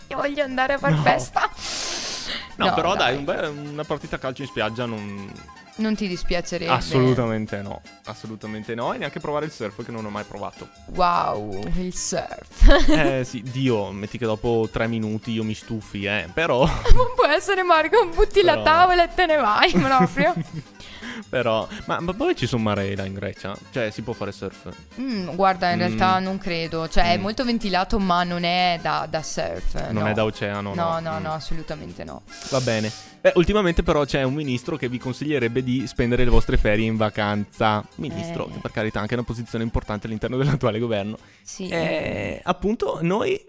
[0.10, 1.02] Io voglio andare a far No.
[1.02, 1.50] festa.
[2.58, 5.32] No, però dai, un be- una partita a calcio in spiaggia non...
[5.76, 6.72] Non ti dispiacerebbe?
[6.72, 8.94] Assolutamente no, assolutamente no.
[8.94, 10.70] E neanche provare il surf che non ho mai provato.
[10.94, 12.88] Wow, il surf.
[12.90, 16.30] eh sì, Dio, metti che dopo tre minuti io mi stufi, eh.
[16.32, 16.60] Però...
[16.64, 20.36] Non può essere Marco, butti la Però- tavola e te ne vai proprio.
[21.30, 21.68] però...
[21.86, 23.58] Ma, ma poi ci sono maree là in Grecia?
[23.72, 24.70] Cioè, si può fare surf?
[25.00, 25.80] Mm, guarda, in Mm.
[25.80, 26.88] realtà non credo.
[26.88, 27.22] Cioè, è Mm.
[27.22, 29.90] molto ventilato, ma non è da, da surf.
[29.92, 30.10] Non no.
[30.10, 31.00] è da oceano, no?
[31.00, 31.24] No, no, Mm.
[31.24, 32.22] no, assolutamente no.
[32.50, 32.92] Va bene.
[33.22, 36.98] Beh, ultimamente però c'è un ministro che vi consiglierebbe di spendere le vostre ferie in
[36.98, 37.86] vacanza.
[37.96, 38.52] Ministro, Eh.
[38.54, 41.18] che per carità anche una posizione importante all'interno dell'attuale governo.
[41.42, 41.68] Sì.
[41.70, 43.40] Eh, appunto, noi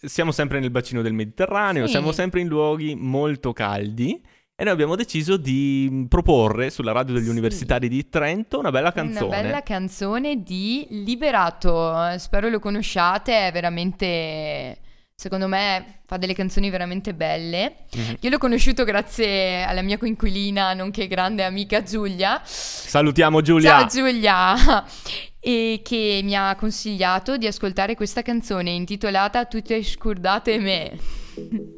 [0.00, 1.92] siamo sempre nel bacino del Mediterraneo, Sì.
[1.92, 4.22] siamo sempre in luoghi molto caldi.
[4.58, 7.30] E noi abbiamo deciso di proporre sulla radio degli Sì.
[7.30, 9.26] universitari di Trento una bella canzone.
[9.26, 11.94] Una bella canzone di Liberato.
[12.16, 14.78] Spero lo conosciate, è veramente.
[15.14, 17.84] Secondo me fa delle canzoni veramente belle.
[17.94, 18.16] Mhm.
[18.20, 22.40] Io l'ho conosciuto grazie alla mia coinquilina, nonché grande amica Giulia.
[22.42, 23.80] Salutiamo Giulia.
[23.80, 24.84] Ciao Giulia!
[25.46, 30.98] E che mi ha consigliato di ascoltare questa canzone intitolata Tutte scordate me.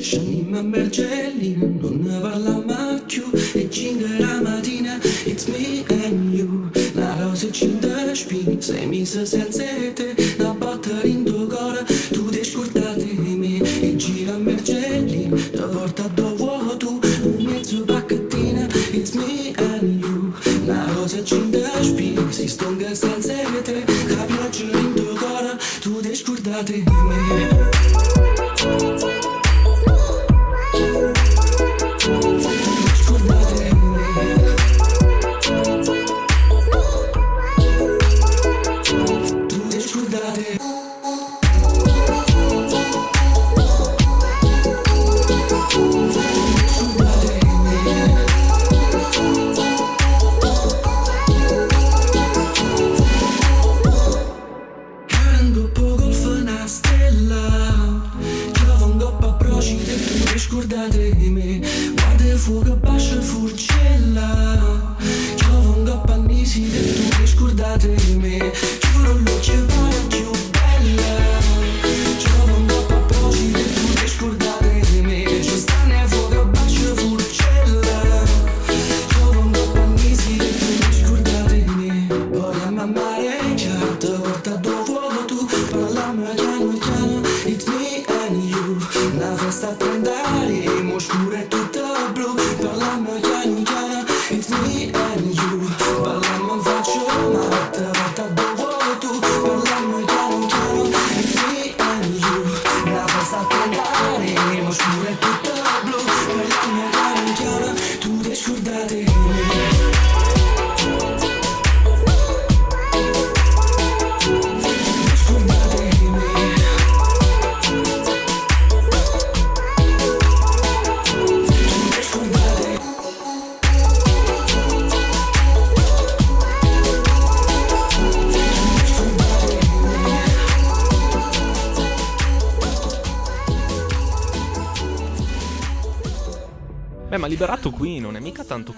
[0.00, 3.24] Scendiamo a Margellina, non ne parliamo più.
[3.52, 6.70] E cinque la mattina, it's me and you.
[6.94, 10.14] La rosa cinta spini, sei messa senza te.
[10.36, 13.60] La botta in tuo cuore, tu ti scordate di me.
[13.80, 17.00] E gira a Margellina, ti porta dove tu.
[17.22, 20.32] Un mezzo pacchettina, it's me and you.
[20.66, 23.34] La rosa cinta spini, si stonga senza
[23.64, 23.84] te.
[24.06, 26.87] La pioggia in tuo cuore, tu ti scordate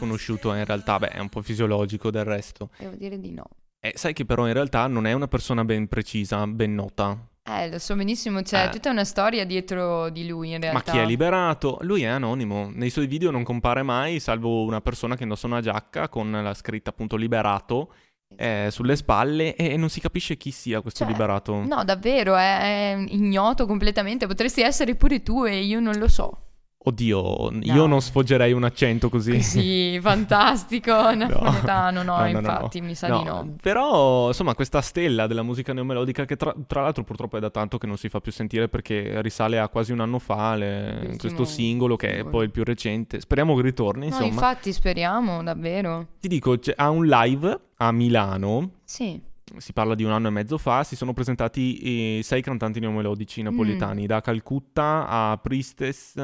[0.00, 2.70] conosciuto eh, in realtà, beh, è un po' fisiologico del resto.
[2.78, 3.44] Devo dire di no.
[3.78, 7.16] Eh, sai che però in realtà non è una persona ben precisa, ben nota.
[7.42, 8.68] Eh, lo so benissimo, c'è Eh.
[8.68, 10.78] tutta una storia dietro di lui in realtà.
[10.78, 11.78] Ma chi è liberato?
[11.82, 12.70] Lui è anonimo.
[12.72, 16.54] Nei suoi video non compare mai, salvo una persona che indossa una giacca con la
[16.54, 17.92] scritta appunto liberato
[18.36, 21.64] eh, sulle spalle e non si capisce chi sia questo Cioè, liberato.
[21.66, 24.26] No, davvero, è, è ignoto completamente.
[24.26, 26.49] Potresti essere pure tu e io non lo so.
[26.82, 29.42] Oddio, io non sfoggerei un accento così.
[29.42, 30.90] Sì, fantastico.
[31.14, 32.86] Napoletano, no, No, no, no, infatti, no.
[32.86, 33.54] mi sa No, di no.
[33.60, 37.76] Però, insomma, questa stella della musica neomelodica, che tra, tra l'altro purtroppo è da tanto
[37.76, 41.44] che non si fa più sentire perché risale a quasi un anno fa, le- questo
[41.44, 42.30] singolo che è singolo.
[42.30, 43.20] poi il più recente.
[43.20, 44.26] Speriamo che ritorni, No, insomma.
[44.28, 46.06] infatti, speriamo, davvero.
[46.18, 49.20] Ti dico, ha un live a Milano, Sì.
[49.58, 53.42] si parla di un anno e mezzo fa, si sono presentati eh, sei cantanti neomelodici
[53.42, 56.14] napoletani, da Calcutta a Priestess,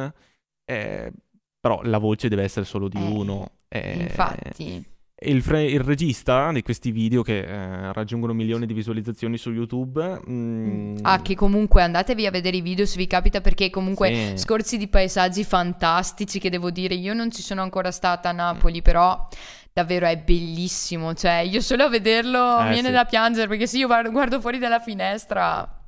[0.67, 1.11] eh,
[1.59, 3.51] però la voce deve essere solo di Eh, uno.
[3.69, 4.85] eh, Infatti.
[5.23, 10.21] il, fre- il regista di questi video che eh, raggiungono milioni di visualizzazioni su YouTube.
[10.29, 14.39] mm, Ah, che comunque andatevi a vedere i video se vi capita perché comunque Sì.
[14.39, 18.83] scorsi di paesaggi fantastici che devo dire, io non ci sono ancora stata a Napoli,
[18.83, 19.27] però
[19.73, 22.93] davvero è bellissimo, cioè io solo a vederlo Eh, viene sì.
[22.95, 25.86] da piangere perché se io guardo, guardo fuori dalla finestra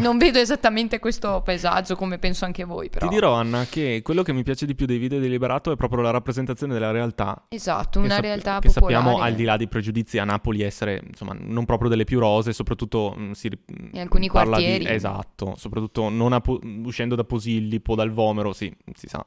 [0.00, 3.06] non vedo esattamente questo paesaggio come penso anche voi, però.
[3.08, 5.76] Ti dirò, Anna, che quello che mi piace di più dei video di Liberato è
[5.76, 7.44] proprio la rappresentazione della realtà.
[7.48, 8.94] Esatto, una sap- realtà che popolare.
[8.94, 12.52] sappiamo al di là dei pregiudizi a Napoli essere insomma non proprio delle più rose
[12.52, 13.50] soprattutto mh, si
[13.92, 14.94] In alcuni parla di- quartieri.
[14.94, 16.42] esatto soprattutto non a
[16.84, 19.24] uscendo da Posillipo dal Vomero sì si sa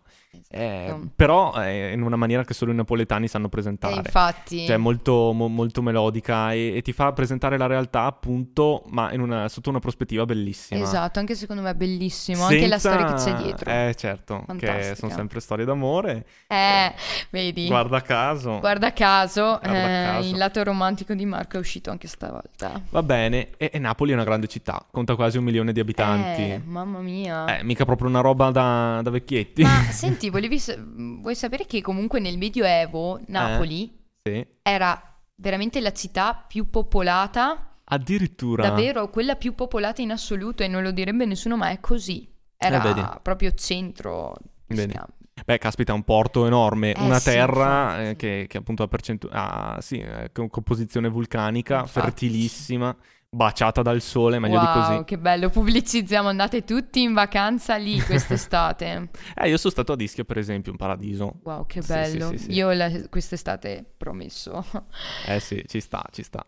[0.49, 1.09] Eh, Esatto.
[1.15, 4.65] però eh, in una maniera che solo i napoletani sanno Eh, presentare infatti.
[4.65, 9.21] cioè molto, mo- molto melodica e, e ti fa presentare la realtà appunto ma in
[9.21, 13.13] una- sotto una prospettiva bellissima Esatto, anche secondo me è bellissimo, anche la storia che
[13.13, 13.69] c'è Senza- dietro.
[13.71, 14.95] eh certo che Fantastica.
[14.95, 16.93] sono sempre storie d'amore Eh,
[17.29, 17.67] vedi.
[17.67, 20.29] guarda caso Guarda caso, Guarda eh, caso.
[20.29, 22.81] il lato romantico di Marco è uscito anche stavolta.
[22.89, 26.41] Va bene, e, e Napoli è una grande città, conta quasi un milione di abitanti.
[26.41, 27.45] Eh, Eh, mamma mia.
[27.63, 29.61] mica proprio una roba da, da vecchietti.
[29.63, 34.45] Ma senti, volevi sa- vuoi sapere che comunque nel Medioevo Napoli sì.
[34.61, 35.01] era
[35.35, 38.67] veramente la città più popolata, Addirittura.
[38.69, 42.27] davvero quella più popolata in assoluto e non lo direbbe nessuno, ma è così.
[42.57, 44.93] Era Eh, proprio centro di Vedi.
[44.93, 45.15] scambio.
[45.45, 48.07] Beh, caspita, un porto enorme, Eh, una sì, terra infatti.
[48.09, 51.99] eh, che, che appunto ha percentu- ah, sì, eh, con composizione vulcanica, Infatti.
[51.99, 52.95] fertilissima,
[53.29, 55.03] baciata dal sole, meglio wow, di così.
[55.05, 59.09] che bello, pubblicizziamo, andate tutti in vacanza lì quest'estate.
[59.35, 61.39] Eh, io sono stato a Ischia, per esempio, un paradiso.
[61.43, 62.27] Wow, che Sì, sì, bello.
[62.29, 62.51] sì, sì.
[62.53, 64.65] Io la- quest'estate promesso.
[65.27, 66.45] Eh sì, ci sta, ci sta.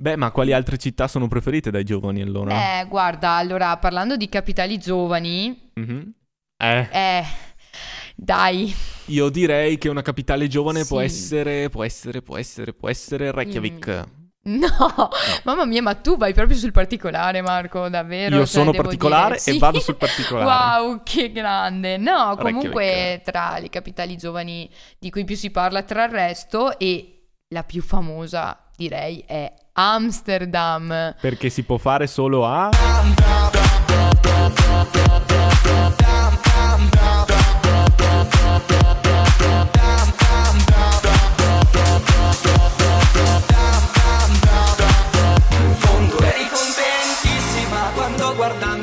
[0.00, 2.80] Beh, ma quali altre città sono preferite dai giovani allora?
[2.80, 6.12] Eh, guarda, allora, parlando di capitali giovani, Mhm.
[6.60, 7.24] Eh, eh,
[8.16, 8.74] dai,
[9.06, 14.04] io direi che una capitale giovane può essere, può essere, può essere, può essere Reykjavik.
[14.56, 15.10] no,
[15.44, 18.36] mamma mia, ma tu vai proprio sul particolare, Marco, davvero.
[18.36, 19.58] Io Cioè, sono particolare dire, e sì.
[19.58, 20.80] vado sul particolare.
[20.80, 21.98] Wow, che grande.
[21.98, 23.22] No, comunque Reykjavik.
[23.22, 24.68] tra le capitali giovani
[24.98, 31.14] di cui più si parla tra il resto e la più famosa, direi, è Amsterdam.
[31.20, 32.70] Perché si può fare solo a...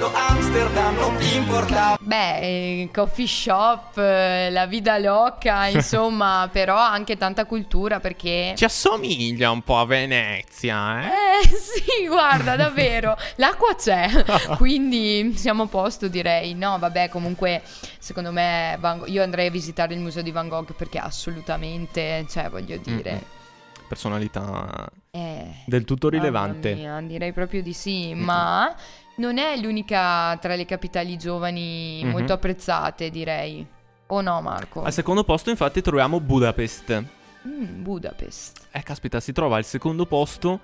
[0.05, 6.77] guardando Amsterdam non ti importava Beh, eh, coffee shop, eh, la vida loca, insomma, però
[6.77, 8.53] anche tanta cultura perché...
[8.55, 11.07] Ci assomiglia un po' a Venezia, eh?
[11.07, 14.09] Eh sì, guarda, davvero, l'acqua c'è,
[14.57, 16.53] quindi siamo a posto direi.
[16.53, 17.63] No, vabbè, comunque
[17.99, 22.25] secondo me Van Gogh- io andrei a visitare il museo di Van Gogh perché assolutamente,
[22.29, 23.43] cioè voglio dire,
[23.87, 26.73] Personalità eh, del tutto rilevante.
[26.73, 28.75] mia, direi proprio di sì, ma
[29.17, 32.09] non è l'unica tra le capitali giovani Mhm.
[32.11, 33.65] molto apprezzate, direi.
[34.07, 34.83] O no, Marco?
[34.83, 37.03] Al secondo posto infatti troviamo Budapest.
[37.47, 38.67] Mm, Budapest.
[38.71, 40.59] Eh, caspita, si trova al secondo posto,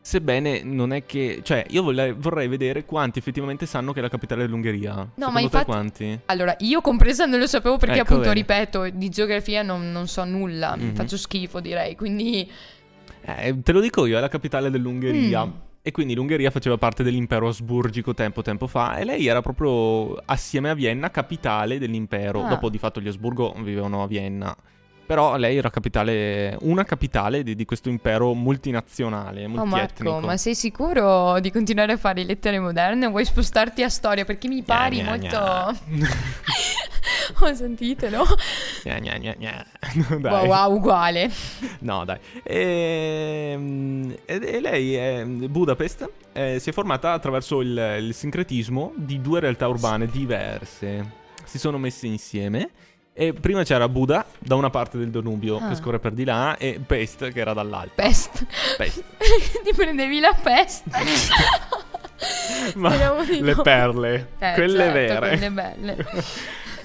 [0.00, 1.40] sebbene non è che...
[1.42, 4.94] Cioè, io vorrei, vorrei vedere quanti effettivamente sanno che è la capitale dell'Ungheria.
[4.94, 6.20] No, ma Secondo te infatti- quanti?
[6.26, 8.40] Allora, io compresa non lo sapevo perché Ecco, appunto, vedi.
[8.40, 10.94] ripeto, di geografia non, non so nulla, Mhm.
[10.94, 12.48] faccio schifo direi, quindi...
[13.28, 15.44] Eh, te lo dico io, è la capitale dell'Ungheria.
[15.44, 15.50] Mm.
[15.86, 20.68] E quindi l'Ungheria faceva parte dell'impero asburgico tempo tempo fa e lei era proprio assieme
[20.68, 22.42] a Vienna capitale dell'impero.
[22.42, 22.48] Ah.
[22.48, 24.52] Dopo di fatto gli Asburgo vivevano a Vienna.
[25.06, 30.12] Però lei era capitale, una capitale di, di questo impero multinazionale, Oh multietnico.
[30.12, 34.24] Marco, ma sei sicuro di continuare a fare lettere moderne o vuoi spostarti a storia?
[34.24, 35.80] Perché mi pari Gna, gna, molto...
[35.94, 36.08] gna.
[37.40, 38.24] Ho sentito, no?
[38.82, 39.66] Gna, gna, gna, gna.
[40.18, 40.32] Dai.
[40.32, 41.30] Wow, wow, uguale.
[41.80, 42.18] No, dai.
[42.42, 49.20] Ehm, E, e lei, è, Budapest, eh, si è formata attraverso il, il sincretismo di
[49.20, 51.24] due realtà urbane diverse.
[51.44, 52.70] Si sono messe insieme.
[53.18, 55.68] E prima c'era Buda da una parte del Danubio Ah.
[55.68, 58.04] che scorre per di là e Pest che era dall'altra.
[58.04, 58.44] Pest.
[58.76, 59.02] Pest.
[59.64, 60.90] Ti prendevi la peste.
[62.76, 62.90] Ma
[63.24, 63.62] le no.
[63.62, 65.28] perle, Eh, quelle certo, vere.
[65.28, 66.06] Quelle belle.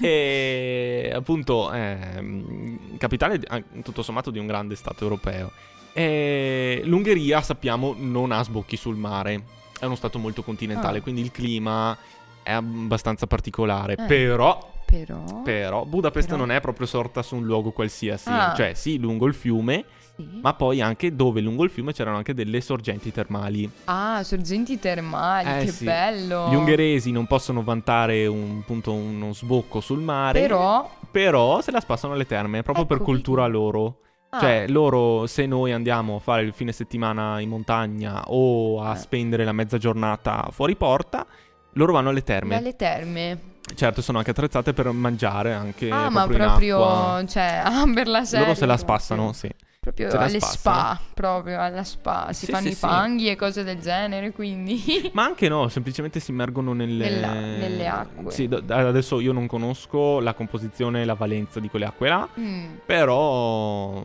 [0.00, 3.40] e appunto ehm, capitale
[3.82, 5.50] tutto sommato di un grande stato europeo.
[5.92, 9.42] E l'Ungheria, sappiamo, non ha sbocchi sul mare.
[9.78, 11.02] È uno stato molto continentale, Ah.
[11.02, 11.94] quindi il clima
[12.42, 13.94] è abbastanza particolare.
[13.98, 14.04] Eh.
[14.06, 15.42] Però, Però...
[15.42, 16.38] però, Budapest Però.
[16.38, 18.28] non è proprio sorta su un luogo qualsiasi.
[18.28, 18.52] Ah.
[18.54, 19.84] Cioè, sì, lungo il fiume,
[20.14, 20.28] Sì.
[20.42, 23.70] ma poi anche dove lungo il fiume c'erano anche delle sorgenti termali.
[23.84, 25.84] Ah, sorgenti termali, Eh, che sì.
[25.86, 26.48] bello.
[26.50, 30.40] Gli ungheresi non possono vantare un, appunto, uno sbocco sul mare.
[30.40, 30.90] Però...
[31.10, 33.54] Però se la spassano alle terme, proprio per Ecco, cultura vedi.
[33.54, 33.96] loro.
[34.30, 38.92] Ah, Cioè, loro, se noi andiamo a fare il fine settimana in montagna o a
[38.94, 38.96] Eh.
[38.96, 41.26] spendere la mezza giornata fuori porta,
[41.74, 42.54] loro vanno alle terme.
[42.54, 43.38] dalle terme.
[43.74, 46.84] Certo, sono anche attrezzate per mangiare anche ah, ma proprio in proprio...
[46.88, 47.24] acqua.
[47.26, 48.44] Cioè, ah, per la serie.
[48.46, 49.50] Loro se la spassano, sì.
[49.80, 52.28] Proprio Se alle spa, proprio alla spa.
[52.32, 52.78] Si Sì, fanno sì, i sì.
[52.78, 55.10] fanghi e cose del genere, quindi...
[55.14, 58.30] Ma anche no, semplicemente si immergono nelle, Nella- nelle acque.
[58.30, 62.28] Sì, da- adesso io non conosco la composizione e la valenza di quelle acque là,
[62.38, 64.04] Mm, però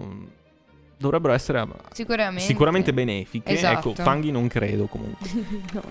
[0.98, 2.43] dovrebbero essere sicuramente.
[2.43, 3.52] sicuramente benefiche.
[3.54, 3.91] Esatto.
[3.91, 5.30] Ecco, fanghi non credo comunque.
[5.74, 5.82] no.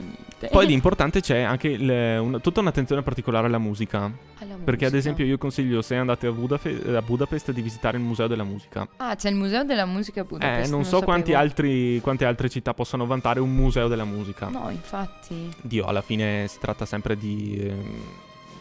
[0.51, 4.11] Poi di importante c'è anche il- una- tutta un'attenzione particolare alla musica.
[4.39, 8.03] Alla Perché ad esempio io consiglio se andate a, Budafe- a Budapest di visitare il
[8.03, 8.87] Museo della Musica.
[8.99, 10.67] Ah, c'è il museo della musica a Budapest.
[10.67, 11.01] eh, non lo so
[11.35, 14.49] altri, quante altre città possono vantare un museo della musica.
[14.49, 15.51] No, infatti.
[15.63, 18.01] Dio, alla fine si tratta sempre di ehm,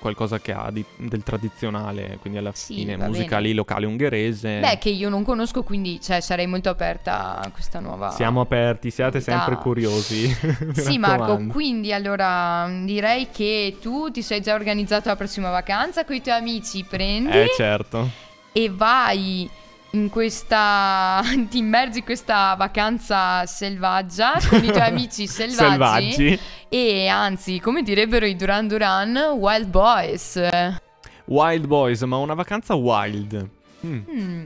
[0.06, 3.48] qualcosa che ha di- del tradizionale, quindi alla Sì, fine musica bene.
[3.48, 4.60] lì locale ungherese.
[4.60, 8.12] Beh, che io non conosco, quindi cioè, sarei molto aperta a questa nuova.
[8.12, 9.32] Siamo aperti, siate novità.
[9.40, 10.28] sempre curiosi.
[10.74, 16.06] Sì, Marco, quindi allora mh, direi che tu ti sei già organizzato la prossima vacanza
[16.06, 18.08] con i tuoi amici, prendi Eh, certo.
[18.52, 19.50] e vai
[19.96, 21.22] in questa.
[21.50, 26.12] ti immergi in questa vacanza selvaggia con i tuoi amici selvaggi.
[26.12, 26.40] Selvaggi.
[26.70, 30.50] E anzi, come direbbero i Duran Duran, Wild Boys.
[31.26, 33.50] Wild Boys, ma una vacanza wild.
[33.86, 34.02] Mm.
[34.10, 34.46] Mm,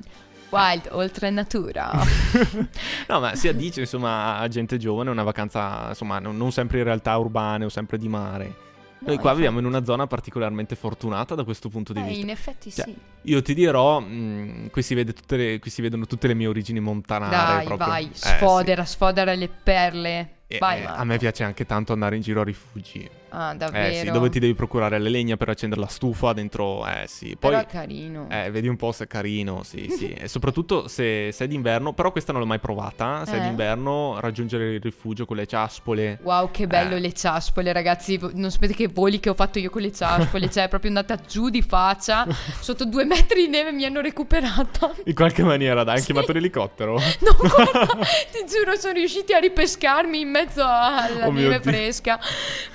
[0.50, 1.92] wild, oltre natura.
[3.08, 6.84] no, ma si addice insomma a gente giovane una vacanza, insomma, non, non sempre in
[6.84, 8.68] realtà urbane o sempre di mare.
[9.02, 12.22] Noi No, qua viviamo in una zona particolarmente fortunata da questo punto di Eh, vista.
[12.22, 12.96] in effetti Cioè, sì.
[13.24, 16.48] Io ti dirò, mh, qui, si vede tutte le- qui si vedono tutte le mie
[16.48, 17.36] origini montanare.
[17.56, 17.88] Dai, proprio.
[17.88, 18.28] vai, Eh, sì.
[18.28, 20.30] sfodera, sfodera le perle.
[20.52, 23.08] E- vai, eh, a me piace anche tanto andare in giro a rifugi.
[23.32, 23.88] Ah, davvero.
[23.88, 26.84] Eh sì, dove ti devi procurare le legna per accendere la stufa dentro.
[26.88, 27.52] Eh sì, poi...
[27.52, 28.28] Però è carino.
[28.32, 30.10] Eh, vedi un po' se è carino, sì, sì.
[30.12, 33.24] E soprattutto se, se è d'inverno, però questa non l'ho mai provata.
[33.28, 33.42] Se è Eh?
[33.42, 36.18] d'inverno, raggiungere il rifugio con le ciaspole.
[36.24, 37.00] Wow, che bello Eh.
[37.00, 38.20] le ciaspole, ragazzi.
[38.34, 40.50] Non sapete che voli che ho fatto io con le ciaspole.
[40.50, 42.26] cioè, è proprio andata giù di faccia.
[42.60, 44.92] Sotto due metri di neve mi hanno recuperata.
[45.06, 46.08] In qualche maniera, dai, hai Sì.
[46.08, 46.98] chiamato l'elicottero.
[47.22, 47.86] No, guarda,
[48.32, 52.20] ti giuro, sono riusciti a ripescarmi in mezzo alla Oh neve fresca.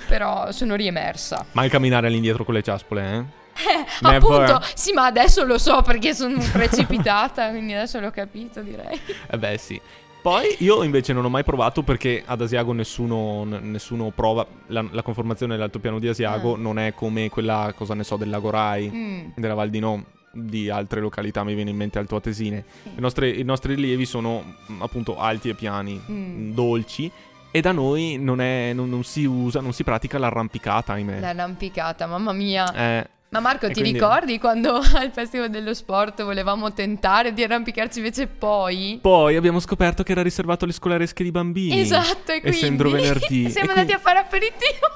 [0.07, 1.45] Però sono riemersa.
[1.53, 3.43] Mai camminare all'indietro con le ciaspole, eh?
[3.57, 4.15] Eh, Never.
[4.17, 7.49] appunto, sì, ma adesso lo so perché sono precipitata.
[7.55, 8.99] quindi adesso l'ho capito, direi.
[9.31, 9.79] Eh beh, sì.
[10.21, 14.45] Poi io invece non ho mai provato perché ad Asiago nessuno, nessuno prova.
[14.67, 16.57] La, la conformazione dell'altopiano di Asiago Ah.
[16.57, 19.27] non è come quella, cosa ne so, del Lago Rai, Mm.
[19.35, 22.65] della Val di No, di altre località, mi viene in mente Alto Atesine.
[22.83, 22.89] Sì.
[22.97, 26.13] I nostri, I nostri rilievi sono mm, appunto alti e piani, Mm.
[26.49, 27.09] mm, dolci.
[27.55, 31.21] E da noi non, è, non, non si usa, non si pratica l'arrampicata, ahimè.
[31.21, 32.69] L'arrampicata, mamma mia.
[32.73, 37.99] Eh, Ma Marco, ti quindi- ricordi quando al Festival dello Sport volevamo tentare di arrampicarci
[37.99, 38.99] invece poi?
[39.01, 41.79] Poi abbiamo scoperto che era riservato alle scolaresche di bambini.
[41.79, 43.47] Esatto, e quindi Essendo venerdì.
[43.49, 44.87] siamo andati quindi- a fare aperitivo.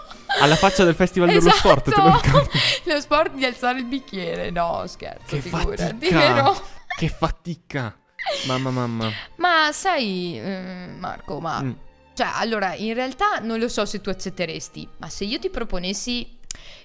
[0.42, 2.26] Alla faccia del Festival dello Sport, te lo Esatto.
[2.26, 2.60] ricordi?
[2.92, 4.50] Lo sport di alzare il bicchiere.
[4.52, 6.54] No, scherzo, Che figurati, fatica.
[6.98, 7.98] Che fatica.
[8.48, 9.10] Mamma, mamma.
[9.38, 11.62] Ma sai, eh, Marco, ma...
[11.64, 11.72] Mm.
[12.20, 16.28] Cioè, allora, in realtà non lo so se tu accetteresti, ma se io ti proponessi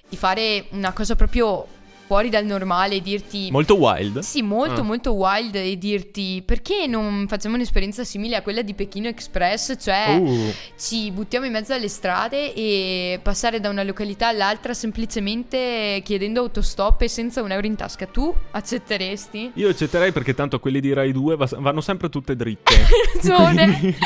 [0.07, 1.67] di fare una cosa proprio
[2.05, 3.49] fuori dal normale e dirti...
[3.51, 4.19] Molto wild.
[4.19, 4.83] Sì, molto Ah.
[4.83, 10.17] molto wild e dirti perché non facciamo un'esperienza simile a quella di Pechino Express, cioè
[10.19, 16.41] Uh, ci buttiamo in mezzo alle strade e passare da una località all'altra semplicemente chiedendo
[16.41, 18.05] autostop e senza un euro in tasca.
[18.05, 19.51] Tu accetteresti?
[19.55, 22.73] io accetterei perché tanto quelli di Rai 2 va- vanno sempre tutte dritte.
[23.15, 23.77] Ragione.
[23.79, 23.97] Quindi-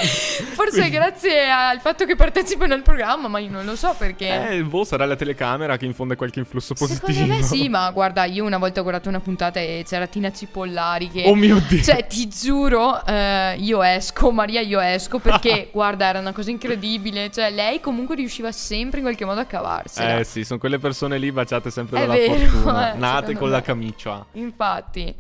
[0.60, 4.50] Forse quindi- grazie al fatto che partecipano al programma, ma io non lo so perché.
[4.50, 7.08] Eh, il boh, sarà la telecamera che infonde qualche influsso positivo.
[7.12, 10.32] Secondo me sì, ma guarda, io una volta ho guardato una puntata e c'era Tina
[10.32, 11.24] Cipollari che...
[11.26, 11.82] Oh mio Dio!
[11.82, 17.30] Cioè, ti giuro, eh, io esco, Maria io esco, perché guarda, era una cosa incredibile.
[17.32, 20.20] Cioè, lei comunque riusciva sempre in qualche modo a cavarsela.
[20.20, 23.48] Eh sì, sono quelle persone lì baciate sempre È dalla vero, fortuna, eh, nate con
[23.48, 23.54] me.
[23.54, 24.26] la camicia.
[24.34, 25.16] Infatti...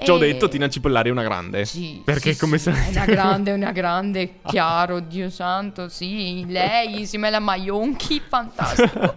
[0.00, 0.18] Ci ho e...
[0.20, 1.64] detto Tina Cipollari è una grande.
[1.64, 2.00] Sì.
[2.04, 2.86] Perché sì, come sì, sai...
[2.86, 6.44] È una grande, una grande, chiaro, Dio santo, sì.
[6.46, 9.12] Lei insieme alla Maionchi, fantastico.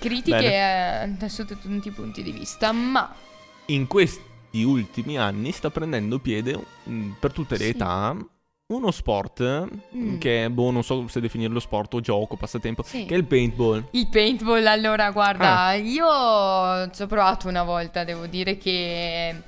[0.00, 3.14] Critiche eh, sotto tutti i punti di vista, ma...
[3.66, 7.70] In questi ultimi anni sta prendendo piede mm, per tutte le sì.
[7.70, 8.16] età
[8.70, 10.18] uno sport mm.
[10.18, 13.04] che boh, non so se definirlo sport o gioco, passatempo, sì.
[13.04, 13.88] che è il paintball.
[13.90, 15.74] Il paintball, allora, guarda, ah.
[15.74, 19.42] io ci ho provato una volta, devo dire che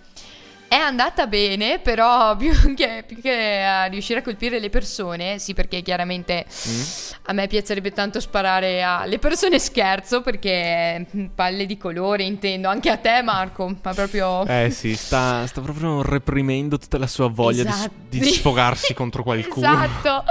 [0.73, 5.53] è andata bene, però più che, più che a riuscire a colpire le persone, sì
[5.53, 6.81] perché chiaramente mm.
[7.25, 12.89] a me piacerebbe tanto sparare alle persone scherzo perché mm, palle di colore intendo, anche
[12.89, 14.47] a te Marco, ma proprio...
[14.47, 17.93] Eh sì, sta, sta proprio reprimendo tutta la sua voglia esatto.
[18.09, 19.71] di, di sfogarsi contro qualcuno.
[19.71, 20.25] Esatto,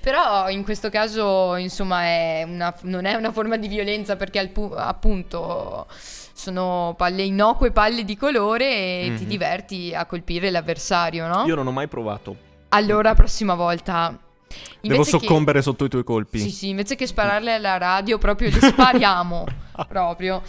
[0.00, 4.72] però in questo caso insomma è una, non è una forma di violenza perché pu-
[4.74, 5.86] appunto
[6.42, 9.16] sono palle innocue, palle di colore e mm-hmm.
[9.16, 9.28] ti mhm.
[9.28, 11.44] diverti a colpire l'avversario, no?
[11.46, 12.36] Io non ho mai provato.
[12.70, 14.18] Allora, prossima volta.
[14.80, 15.64] Devo soccombere che...
[15.64, 16.40] sotto i tuoi colpi.
[16.40, 19.44] Sì, sì, invece che spararle alla radio, proprio le spariamo.
[19.86, 20.42] proprio.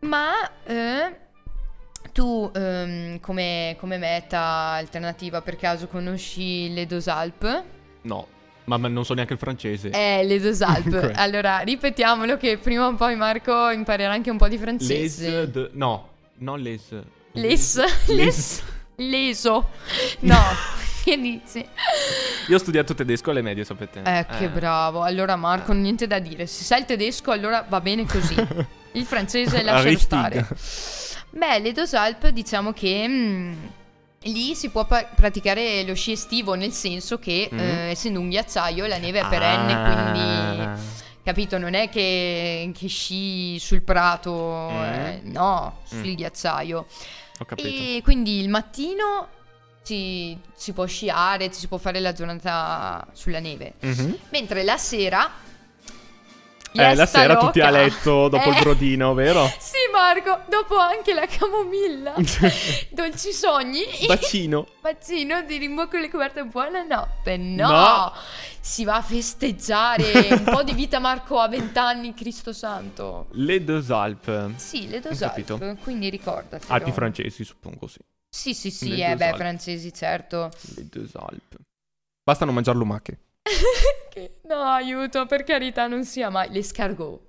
[0.00, 0.32] Ma
[0.64, 1.16] eh,
[2.12, 4.40] tu, ehm, come, come meta
[4.72, 7.64] alternativa, per caso conosci le Dosalp?
[8.02, 8.26] No.
[8.68, 9.90] Ma, ma non so neanche il francese.
[9.90, 10.92] Eh, les deux Alpes.
[10.94, 11.12] Ecco.
[11.14, 15.30] allora, ripetiamolo che prima o poi Marco imparerà anche un po' di francese.
[15.30, 15.70] Les de...
[15.72, 16.08] No,
[16.38, 16.82] non les.
[17.32, 17.76] Les.
[18.06, 18.06] Les.
[18.06, 18.62] les.
[18.96, 19.70] Leso.
[20.20, 20.40] No.
[21.04, 21.66] che dici?
[22.48, 24.02] Io ho studiato tedesco alle medie, sapete.
[24.04, 24.48] Eh, che eh.
[24.48, 25.02] bravo.
[25.02, 25.76] Allora Marco, eh.
[25.76, 26.46] niente da dire.
[26.46, 28.34] Se sai il tedesco, allora va bene così.
[28.92, 30.48] Il francese lascialo stare.
[31.30, 33.06] Beh, le dos Alpes diciamo che...
[33.06, 33.56] Mh,
[34.22, 37.58] Lì si può pa- praticare lo sci estivo, nel senso che mm.
[37.58, 39.28] eh, essendo un ghiacciaio la neve è ah.
[39.28, 40.10] perenne, ah.
[40.10, 40.96] quindi
[41.28, 44.82] capito, non è che, che sci sul prato, mm.
[44.82, 45.86] eh, no, mm.
[46.00, 46.14] sul mm.
[46.14, 46.86] ghiacciaio.
[47.40, 47.68] Ho capito.
[47.68, 49.28] E quindi il mattino
[49.82, 53.74] si, si, può sciare, ci si può fare la giornata sulla neve.
[53.84, 54.12] Mm-hmm.
[54.30, 55.46] Mentre la sera...
[56.70, 59.46] Eh, la sera tutti a letto dopo eh, il brodino, vero?
[59.58, 62.14] sì, Marco, dopo anche la camomilla,
[62.90, 63.82] dolci sogni.
[64.06, 64.68] Bacino.
[64.80, 66.44] Bacino di rimbocco le coperte.
[66.44, 67.36] Buonanotte.
[67.36, 67.68] No.
[67.68, 68.12] no.
[68.60, 73.26] Si va a festeggiare un po' di vita Marco a vent'anni, Cristo Santo.
[73.32, 74.54] Le Dos Alpes.
[74.56, 76.66] Sì, le Dos Alpes, quindi ricordati.
[76.68, 77.98] Alpi francesi, suppongo, sì.
[78.30, 79.38] Sì, sì, sì, le eh, beh, Alpes.
[79.40, 80.50] francesi, certo.
[80.76, 81.58] Le Dos Alpes.
[82.22, 83.18] Basta non mangiare lumache.
[84.46, 86.46] no, aiuto, per carità, non sia mai.
[86.48, 87.27] le L'escargot.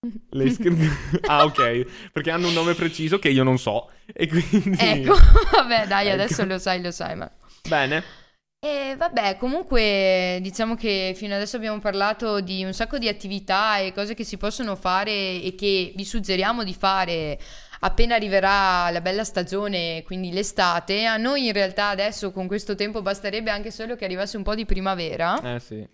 [0.30, 2.10] Le sc- ah, ok.
[2.12, 3.90] Perché hanno un nome preciso che io non so.
[4.06, 4.76] E quindi...
[4.78, 5.14] Ecco,
[5.52, 6.14] vabbè, dai, ecco.
[6.14, 7.30] adesso lo sai, lo sai, ma...
[7.68, 8.26] Bene.
[8.60, 13.92] E vabbè, comunque diciamo che fino adesso abbiamo parlato di un sacco di attività e
[13.92, 17.38] cose che si possono fare e che vi suggeriamo di fare
[17.80, 21.04] appena arriverà la bella stagione, quindi l'estate.
[21.04, 24.56] A noi in realtà adesso con questo tempo basterebbe anche solo che arrivasse un po'
[24.56, 25.54] di primavera.
[25.54, 25.86] Eh sì.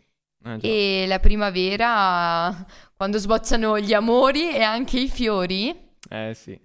[0.45, 2.67] Eh, e la primavera,
[2.97, 5.75] quando sbocciano gli amori e anche i fiori.
[6.09, 6.59] Eh sì.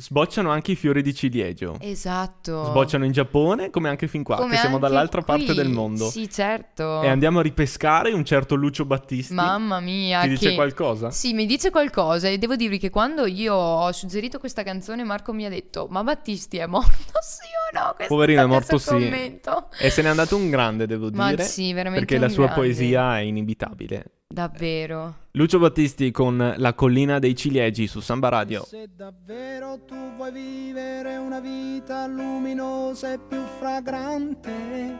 [0.00, 1.76] Sbocciano anche i fiori di ciliegio.
[1.78, 2.64] Esatto.
[2.64, 5.36] Sbocciano in Giappone come anche fin qua, come che siamo dall'altra qui.
[5.36, 6.08] parte del mondo.
[6.08, 7.02] Sì, certo.
[7.02, 9.34] E andiamo a ripescare un certo Lucio Battisti.
[9.34, 10.22] Mamma mia.
[10.22, 10.32] Ti che...
[10.32, 11.10] dice qualcosa?
[11.10, 15.34] Sì, mi dice qualcosa e devo dirvi che quando io ho suggerito questa canzone Marco
[15.34, 16.88] mi ha detto "Ma Battisti è morto
[17.20, 18.88] sì o no?" Questo Poverino è morto sì.
[18.88, 19.68] Commento.
[19.78, 21.36] E se n'è andato un grande, devo dire.
[21.36, 22.62] Ma sì, veramente Perché la sua grande.
[22.62, 24.04] poesia è inimitabile.
[24.32, 25.26] Davvero.
[25.32, 28.62] Lucio Battisti con La collina dei ciliegi su Samba Radio.
[28.62, 34.98] Se davvero tu vuoi vivere una vita luminosa e più fragrante,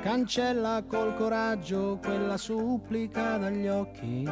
[0.00, 4.28] cancella col coraggio quella supplica dagli occhi.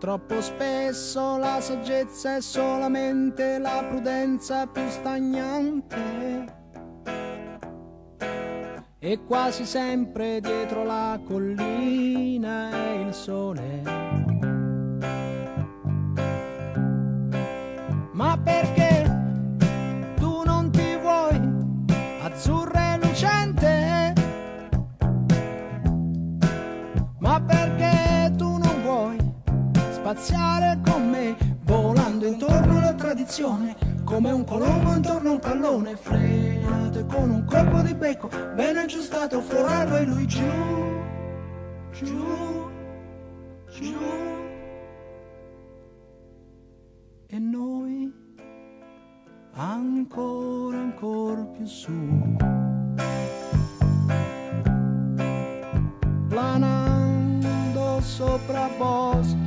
[0.00, 6.59] Troppo spesso la saggezza è solamente la prudenza più stagnante
[9.02, 13.80] e quasi sempre dietro la collina è il sole.
[18.12, 21.40] Ma perché tu non ti vuoi
[22.22, 24.12] azzurra e lucente?
[27.20, 29.16] Ma perché tu non vuoi
[29.92, 33.89] spaziare con me volando intorno alla tradizione?
[34.10, 39.40] come un colombo intorno a un pallone frenato con un colpo di becco ben aggiustato
[39.40, 40.42] forarlo e lui giù,
[41.92, 42.68] giù,
[43.70, 43.94] giù.
[47.28, 48.12] E noi
[49.52, 52.36] ancora, ancora più su.
[56.28, 59.39] Planando sopra boschi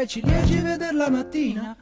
[0.00, 1.76] e fra i ciliegi veder la mattina.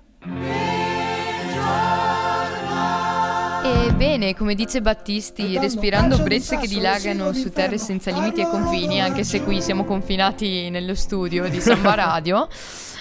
[3.65, 9.25] Ebbene, come dice Battisti, respirando brezze che dilagano su terre senza limiti e confini, anche
[9.25, 12.49] se qui siamo confinati nello studio di Samba Radio,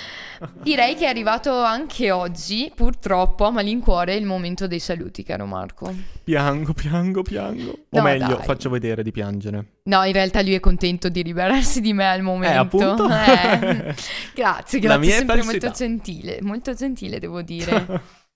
[0.61, 5.93] direi che è arrivato anche oggi, purtroppo, a malincuore, il momento dei saluti, caro Marco.
[6.23, 7.69] Piango, piango, piango.
[7.71, 8.43] o No, meglio, dai.
[8.43, 9.65] faccio vedere di piangere.
[9.83, 12.59] No, in realtà lui è contento di liberarsi di me al momento.
[12.93, 13.07] appunto.
[13.09, 13.95] Eh,
[14.35, 15.41] grazie, La grazie, mia è sempre falsità.
[15.67, 17.85] molto gentile, molto gentile devo dire.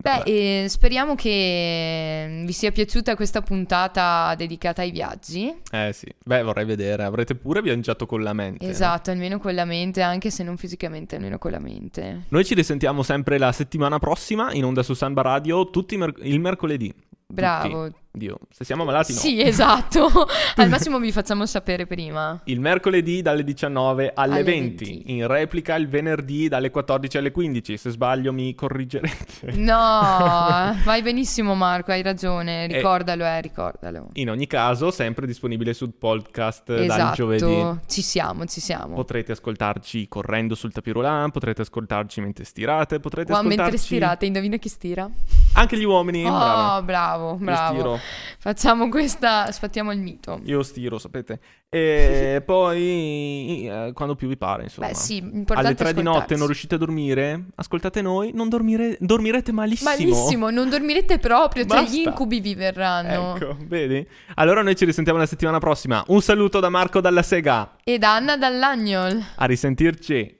[0.00, 5.52] Beh, eh, speriamo che vi sia piaciuta questa puntata dedicata ai viaggi.
[5.72, 8.64] Eh sì, beh vorrei vedere, avrete pure viaggiato con la mente.
[8.64, 8.70] no?
[8.70, 12.26] Esatto, almeno con la mente, anche se non fisicamente, almeno con la mente.
[12.28, 16.38] Noi ci risentiamo sempre la settimana prossima in onda su Samba Radio, tutti mer- il
[16.38, 16.94] mercoledì.
[17.26, 17.86] Bravo.
[17.86, 17.98] Tutti.
[18.10, 19.18] Dio, se siamo malati no.
[19.18, 20.08] Sì, esatto.
[20.56, 22.40] Al massimo vi facciamo sapere prima.
[22.44, 24.84] Il mercoledì dalle 19 alle, Alle 20.
[24.84, 25.12] 20.
[25.12, 27.76] in replica il venerdì dalle 14 alle 15.
[27.76, 29.52] Se sbaglio mi corrigerete.
[29.52, 32.76] No, vai benissimo Marco, hai ragione, Eh.
[32.78, 34.08] ricordalo, eh, ricordalo.
[34.14, 37.78] In ogni caso, sempre disponibile sul podcast dal Esatto, giovedì.
[37.86, 38.94] ci siamo, ci siamo.
[38.96, 44.56] Potrete ascoltarci correndo sul tapirulan, potrete ascoltarci mentre stirate, potrete Qua mentre ascoltarci stirate, indovina
[44.56, 45.08] chi stira?
[45.52, 46.24] anche gli uomini.
[46.26, 47.98] Oh, bravo, Io bravo.
[48.38, 50.40] Facciamo questa, sfattiamo il mito.
[50.44, 51.40] Io stiro, sapete.
[51.68, 54.88] E poi eh, quando più vi pare, insomma.
[54.88, 57.46] Beh, sì, Alle 3 di notte non riuscite a dormire?
[57.56, 59.90] Ascoltate noi, non dormire- dormirete malissimo.
[59.90, 63.36] Malissimo, non dormirete proprio, cioè gli incubi vi verranno.
[63.36, 64.06] Ecco, vedi?
[64.34, 66.02] Allora noi ci risentiamo la settimana prossima.
[66.08, 67.76] Un saluto da Marco dalla Sega.
[67.84, 69.22] Ed Anna dall'Agnol.
[69.36, 70.37] A risentirci.